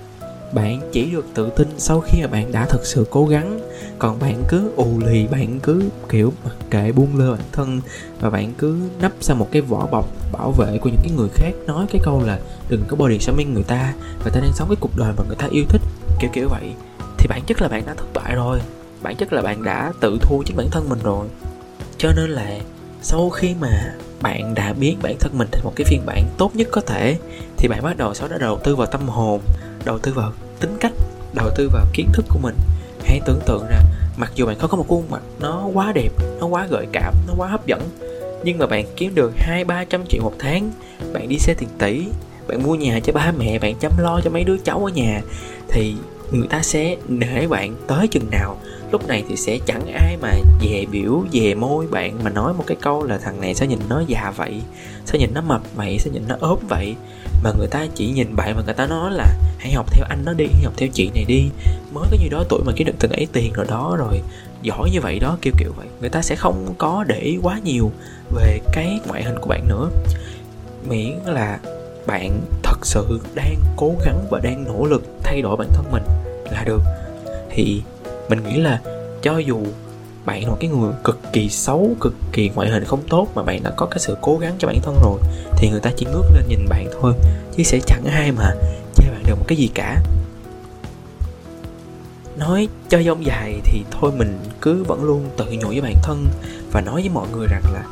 Bạn 0.53 0.81
chỉ 0.91 1.11
được 1.11 1.25
tự 1.33 1.49
tin 1.49 1.67
sau 1.77 1.99
khi 1.99 2.21
mà 2.21 2.27
bạn 2.27 2.51
đã 2.51 2.65
thực 2.65 2.85
sự 2.85 3.05
cố 3.09 3.25
gắng. 3.25 3.59
Còn 3.99 4.19
bạn 4.19 4.43
cứ 4.49 4.71
ù 4.75 4.99
lì, 5.05 5.27
bạn 5.27 5.59
cứ, 5.59 5.83
kiểu, 6.09 6.33
mặc 6.43 6.55
kệ 6.69 6.91
buông 6.91 7.17
lơ 7.17 7.31
bản 7.31 7.41
thân 7.51 7.81
và 8.19 8.29
bạn 8.29 8.53
cứ 8.57 8.79
nấp 9.01 9.11
sau 9.21 9.35
một 9.35 9.47
cái 9.51 9.61
vỏ 9.61 9.87
bọc 9.91 10.05
bảo 10.31 10.51
vệ 10.51 10.77
của 10.77 10.89
những 10.89 11.01
cái 11.03 11.11
người 11.17 11.29
khác. 11.33 11.51
Nói 11.67 11.85
cái 11.91 12.01
câu 12.05 12.23
là 12.25 12.39
đừng 12.69 12.83
có 12.87 12.95
body 12.95 13.19
shaming 13.19 13.53
người 13.53 13.63
ta 13.63 13.93
người 14.23 14.31
ta 14.33 14.39
đang 14.39 14.53
sống 14.53 14.67
cái 14.69 14.77
cuộc 14.79 14.97
đời 14.97 15.13
mà 15.17 15.23
người 15.27 15.37
ta 15.39 15.47
yêu 15.51 15.63
thích. 15.69 15.81
Kiểu 16.19 16.29
kiểu 16.33 16.49
vậy. 16.49 16.73
Thì 17.17 17.27
bản 17.27 17.41
chất 17.47 17.61
là 17.61 17.67
bạn 17.67 17.83
đã 17.85 17.93
thất 17.93 18.07
bại 18.13 18.35
rồi. 18.35 18.59
Bản 19.01 19.15
chất 19.15 19.33
là 19.33 19.41
bạn 19.41 19.63
đã 19.63 19.93
tự 19.99 20.17
thua 20.21 20.43
chính 20.45 20.57
bản 20.57 20.67
thân 20.71 20.89
mình 20.89 20.99
rồi. 21.03 21.27
Cho 21.97 22.09
nên 22.15 22.29
là 22.29 22.59
sau 23.01 23.29
khi 23.29 23.55
mà 23.61 23.93
bạn 24.23 24.55
đã 24.55 24.73
biến 24.73 24.97
bản 25.01 25.15
thân 25.19 25.37
mình 25.37 25.47
thành 25.51 25.63
một 25.63 25.73
cái 25.75 25.85
phiên 25.85 26.01
bản 26.05 26.25
tốt 26.37 26.51
nhất 26.55 26.67
có 26.71 26.81
thể, 26.81 27.17
thì 27.57 27.67
bạn 27.67 27.83
bắt 27.83 27.97
đầu 27.97 28.13
sau 28.13 28.27
đó 28.27 28.37
đầu 28.39 28.59
tư 28.63 28.75
vào 28.75 28.87
tâm 28.87 29.07
hồn, 29.07 29.41
đầu 29.85 29.99
tư 29.99 30.13
vào 30.15 30.31
tính 30.59 30.77
cách, 30.79 30.93
đầu 31.33 31.49
tư 31.55 31.69
vào 31.73 31.85
kiến 31.93 32.09
thức 32.13 32.25
của 32.29 32.39
mình. 32.41 32.55
Hãy 33.05 33.19
tưởng 33.25 33.39
tượng 33.45 33.65
ra, 33.69 33.79
mặc 34.17 34.31
dù 34.35 34.45
bạn 34.45 34.59
không 34.59 34.69
có 34.69 34.77
một 34.77 34.85
khuôn 34.87 35.03
mặt 35.09 35.21
nó 35.39 35.69
quá 35.73 35.91
đẹp, 35.95 36.09
nó 36.39 36.47
quá 36.47 36.67
gợi 36.69 36.87
cảm, 36.91 37.13
nó 37.27 37.33
quá 37.37 37.47
hấp 37.47 37.65
dẫn, 37.65 37.81
nhưng 38.43 38.57
mà 38.57 38.67
bạn 38.67 38.85
kiếm 38.95 39.15
được 39.15 39.31
hai, 39.37 39.65
ba 39.65 39.83
trăm 39.83 40.03
triệu 40.09 40.23
một 40.23 40.33
tháng, 40.39 40.71
bạn 41.13 41.29
đi 41.29 41.37
xe 41.37 41.53
tiền 41.53 41.69
tỷ, 41.79 42.05
bạn 42.47 42.63
mua 42.63 42.75
nhà 42.75 42.99
cho 43.03 43.13
ba 43.13 43.31
mẹ, 43.37 43.59
bạn 43.59 43.75
chăm 43.79 43.91
lo 43.97 44.21
cho 44.23 44.29
mấy 44.29 44.43
đứa 44.43 44.57
cháu 44.57 44.85
ở 44.85 44.91
nhà, 44.91 45.21
thì 45.69 45.95
người 46.33 46.47
ta 46.47 46.61
sẽ 46.61 46.95
nể 47.07 47.47
bạn 47.47 47.75
tới 47.87 48.07
chừng 48.07 48.29
nào. 48.31 48.57
Lúc 48.91 49.07
này 49.07 49.23
thì 49.29 49.35
sẽ 49.35 49.59
chẳng 49.65 49.87
ai 49.93 50.17
mà 50.21 50.29
về 50.61 50.85
biểu 50.91 51.23
về 51.31 51.55
môi 51.55 51.87
bạn 51.87 52.23
mà 52.23 52.29
nói 52.29 52.53
một 52.53 52.63
cái 52.67 52.77
câu 52.81 53.03
là 53.03 53.17
thằng 53.17 53.41
này 53.41 53.55
sao 53.55 53.67
nhìn 53.67 53.79
nó 53.89 54.03
già 54.07 54.33
vậy 54.35 54.61
sao 55.05 55.19
nhìn 55.19 55.29
nó 55.33 55.41
mập 55.41 55.61
vậy 55.75 55.99
sao 55.99 56.13
nhìn 56.13 56.23
nó 56.27 56.35
ốm 56.39 56.59
vậy. 56.69 56.95
Mà 57.43 57.51
người 57.57 57.67
ta 57.67 57.85
chỉ 57.95 58.11
nhìn 58.11 58.35
bạn 58.35 58.55
mà 58.55 58.61
người 58.65 58.73
ta 58.73 58.87
nói 58.87 59.11
là 59.11 59.25
hãy 59.57 59.71
học 59.73 59.85
theo 59.91 60.05
anh 60.09 60.25
nó 60.25 60.33
đi, 60.33 60.45
hãy 60.53 60.63
học 60.63 60.73
theo 60.77 60.89
chị 60.93 61.09
này 61.15 61.25
đi. 61.27 61.43
Mới 61.93 62.07
có 62.11 62.17
nhiêu 62.19 62.29
đó 62.31 62.43
tuổi 62.49 62.61
mà 62.65 62.73
kiếm 62.75 62.87
được 62.87 62.95
từng 62.99 63.11
ấy 63.11 63.27
tiền 63.33 63.53
rồi 63.53 63.65
đó, 63.69 63.95
rồi 63.99 64.21
giỏi 64.61 64.89
như 64.93 65.01
vậy 65.01 65.19
đó, 65.19 65.37
kiểu 65.41 65.53
kiểu 65.57 65.71
vậy. 65.77 65.87
Người 66.01 66.09
ta 66.09 66.21
sẽ 66.21 66.35
không 66.35 66.73
có 66.77 67.03
để 67.07 67.19
ý 67.19 67.37
quá 67.43 67.59
nhiều 67.63 67.91
về 68.35 68.59
cái 68.73 68.99
ngoại 69.07 69.23
hình 69.23 69.39
của 69.41 69.47
bạn 69.47 69.67
nữa. 69.67 69.89
Miễn 70.89 71.19
là 71.25 71.59
bạn 72.07 72.41
thật 72.63 72.85
sự 72.85 73.19
đang 73.35 73.55
cố 73.75 73.95
gắng 74.05 74.25
và 74.31 74.39
đang 74.39 74.63
nỗ 74.63 74.85
lực 74.85 75.03
thay 75.33 75.41
đổi 75.41 75.57
bản 75.57 75.67
thân 75.73 75.85
mình 75.91 76.03
là 76.51 76.63
được. 76.63 76.81
Thì 77.49 77.81
mình 78.29 78.43
nghĩ 78.43 78.61
là 78.61 78.81
cho 79.21 79.37
dù 79.37 79.63
bạn 80.25 80.43
là 80.43 80.49
một 80.49 80.57
cái 80.59 80.69
người 80.69 80.91
cực 81.03 81.19
kỳ 81.33 81.49
xấu, 81.49 81.95
cực 82.01 82.13
kỳ 82.31 82.49
ngoại 82.49 82.69
hình 82.69 82.85
không 82.85 83.01
tốt 83.09 83.27
mà 83.35 83.43
bạn 83.43 83.63
đã 83.63 83.71
có 83.77 83.85
cái 83.85 83.99
sự 83.99 84.17
cố 84.21 84.37
gắng 84.37 84.55
cho 84.59 84.67
bản 84.67 84.81
thân 84.81 84.95
rồi, 85.03 85.19
thì 85.57 85.69
người 85.69 85.79
ta 85.79 85.91
chỉ 85.97 86.05
ngước 86.05 86.25
lên 86.33 86.43
nhìn 86.47 86.65
bạn 86.69 86.87
thôi, 87.01 87.13
chứ 87.57 87.63
sẽ 87.63 87.79
chẳng 87.85 88.05
ai 88.05 88.31
mà 88.31 88.53
chê 88.95 89.09
bạn 89.11 89.23
được 89.27 89.35
một 89.39 89.45
cái 89.47 89.57
gì 89.57 89.69
cả. 89.73 90.03
Nói 92.37 92.67
cho 92.89 93.01
dông 93.03 93.25
dài 93.25 93.61
thì 93.63 93.83
thôi 93.91 94.11
mình 94.17 94.39
cứ 94.61 94.83
vẫn 94.83 95.03
luôn 95.03 95.29
tự 95.37 95.45
nhủ 95.51 95.67
với 95.67 95.81
bản 95.81 95.95
thân 96.03 96.25
và 96.71 96.81
nói 96.81 97.01
với 97.01 97.09
mọi 97.09 97.27
người 97.33 97.47
rằng 97.47 97.63
là 97.73 97.83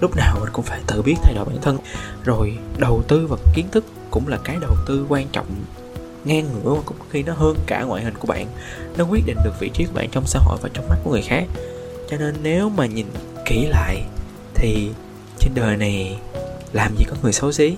lúc 0.00 0.16
nào 0.16 0.36
mình 0.40 0.50
cũng 0.52 0.64
phải 0.64 0.80
tự 0.86 1.02
biết 1.02 1.14
thay 1.22 1.34
đổi 1.34 1.44
bản 1.44 1.58
thân. 1.62 1.78
Rồi 2.24 2.58
đầu 2.78 3.02
tư 3.08 3.26
vào 3.26 3.38
kiến 3.54 3.66
thức 3.72 3.84
cũng 4.10 4.28
là 4.28 4.38
cái 4.44 4.56
đầu 4.60 4.76
tư 4.86 5.06
quan 5.08 5.26
trọng 5.32 5.46
ngang 6.24 6.48
ngửa 6.52 6.74
mà 6.74 6.80
cũng 6.84 6.96
khi 7.10 7.22
nó 7.22 7.32
hơn 7.32 7.56
cả 7.66 7.82
ngoại 7.82 8.04
hình 8.04 8.14
của 8.18 8.26
bạn. 8.26 8.46
Nó 8.96 9.04
quyết 9.04 9.26
định 9.26 9.36
được 9.44 9.60
vị 9.60 9.70
trí 9.74 9.84
của 9.84 9.92
bạn 9.94 10.08
trong 10.12 10.26
xã 10.26 10.38
hội 10.42 10.58
và 10.62 10.68
trong 10.74 10.88
mắt 10.88 10.96
của 11.04 11.10
người 11.10 11.22
khác. 11.22 11.44
Cho 12.10 12.16
nên 12.16 12.34
nếu 12.42 12.68
mà 12.68 12.86
nhìn 12.86 13.06
kỹ 13.44 13.66
lại 13.66 14.02
thì 14.54 14.90
trên 15.38 15.52
đời 15.54 15.76
này 15.76 16.18
làm 16.72 16.96
gì 16.96 17.04
có 17.08 17.16
người 17.22 17.32
xấu 17.32 17.52
xí? 17.52 17.76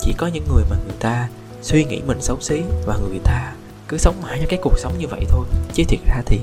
Chỉ 0.00 0.14
có 0.18 0.26
những 0.26 0.44
người 0.54 0.64
mà 0.70 0.76
người 0.84 0.96
ta 1.00 1.28
suy 1.62 1.84
nghĩ 1.84 2.00
mình 2.06 2.18
xấu 2.20 2.40
xí 2.40 2.60
và 2.86 2.96
người 2.96 3.18
ta 3.24 3.52
cứ 3.88 3.98
sống 3.98 4.14
mãi 4.22 4.38
trong 4.40 4.48
cái 4.48 4.58
cuộc 4.62 4.78
sống 4.78 4.98
như 4.98 5.06
vậy 5.06 5.24
thôi. 5.28 5.46
Chứ 5.74 5.82
thiệt 5.88 6.00
ra 6.06 6.22
thì 6.26 6.40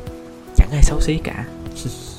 chẳng 0.56 0.70
ai 0.72 0.84
xấu 0.84 1.02
xí 1.02 1.20
cả. 1.24 1.46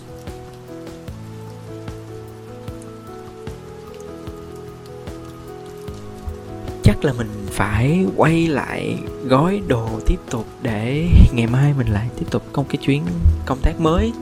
là 7.07 7.13
mình 7.13 7.47
phải 7.51 8.07
quay 8.17 8.47
lại 8.47 8.99
gói 9.25 9.61
đồ 9.69 9.89
tiếp 10.07 10.19
tục 10.31 10.47
để 10.63 11.09
ngày 11.33 11.47
mai 11.47 11.75
mình 11.79 11.87
lại 11.87 12.09
tiếp 12.19 12.27
tục 12.31 12.43
công 12.53 12.65
cái 12.69 12.77
chuyến 12.77 13.03
công 13.47 13.59
tác 13.63 13.81
mới. 13.81 14.13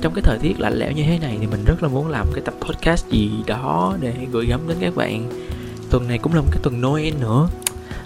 Trong 0.00 0.14
cái 0.14 0.22
thời 0.22 0.38
tiết 0.38 0.60
lạnh 0.60 0.78
lẽo 0.78 0.92
như 0.92 1.02
thế 1.02 1.18
này 1.18 1.36
thì 1.40 1.46
mình 1.46 1.64
rất 1.64 1.82
là 1.82 1.88
muốn 1.88 2.08
làm 2.08 2.26
cái 2.32 2.42
tập 2.44 2.54
podcast 2.60 3.08
gì 3.08 3.30
đó 3.46 3.96
để 4.00 4.14
gửi 4.32 4.46
gắm 4.46 4.60
đến 4.68 4.76
các 4.80 4.96
bạn. 4.96 5.30
Tuần 5.90 6.08
này 6.08 6.18
cũng 6.18 6.34
là 6.34 6.40
một 6.40 6.48
cái 6.50 6.60
tuần 6.62 6.80
noel 6.80 7.14
nữa. 7.20 7.48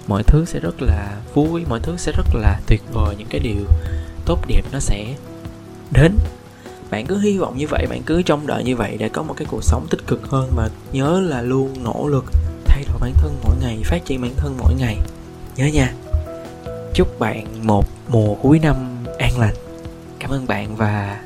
Mọi 0.06 0.22
thứ 0.22 0.44
sẽ 0.44 0.60
rất 0.60 0.82
là 0.82 1.16
vui, 1.34 1.64
mọi 1.68 1.80
thứ 1.82 1.96
sẽ 1.96 2.12
rất 2.16 2.26
là 2.34 2.60
tuyệt 2.66 2.82
vời, 2.92 3.14
những 3.18 3.28
cái 3.30 3.40
điều 3.40 3.64
tốt 4.24 4.38
đẹp 4.48 4.62
nó 4.72 4.78
sẽ 4.78 5.14
đến. 5.90 6.12
Bạn 6.90 7.06
cứ 7.06 7.18
hy 7.18 7.38
vọng 7.38 7.58
như 7.58 7.66
vậy, 7.66 7.86
bạn 7.90 8.02
cứ 8.06 8.22
trông 8.22 8.46
đợi 8.46 8.64
như 8.64 8.76
vậy 8.76 8.96
để 8.98 9.08
có 9.08 9.22
một 9.22 9.34
cái 9.36 9.46
cuộc 9.50 9.64
sống 9.64 9.86
tích 9.90 10.06
cực 10.06 10.28
hơn. 10.28 10.50
Và 10.56 10.68
nhớ 10.92 11.20
là 11.20 11.42
luôn 11.42 11.74
nỗ 11.84 12.08
lực 12.08 12.24
bản 13.04 13.14
thân 13.18 13.36
mỗi 13.44 13.56
ngày, 13.60 13.78
phát 13.84 14.04
triển 14.04 14.20
bản 14.22 14.32
thân 14.36 14.56
mỗi 14.58 14.74
ngày. 14.74 14.98
Nhớ 15.56 15.66
nha. 15.66 15.92
Chúc 16.94 17.18
bạn 17.18 17.66
một 17.66 17.84
mùa 18.08 18.34
cuối 18.34 18.58
năm 18.58 19.04
an 19.18 19.38
lành. 19.38 19.54
Cảm 20.18 20.30
ơn 20.30 20.46
bạn 20.46 20.76
và 20.76 21.20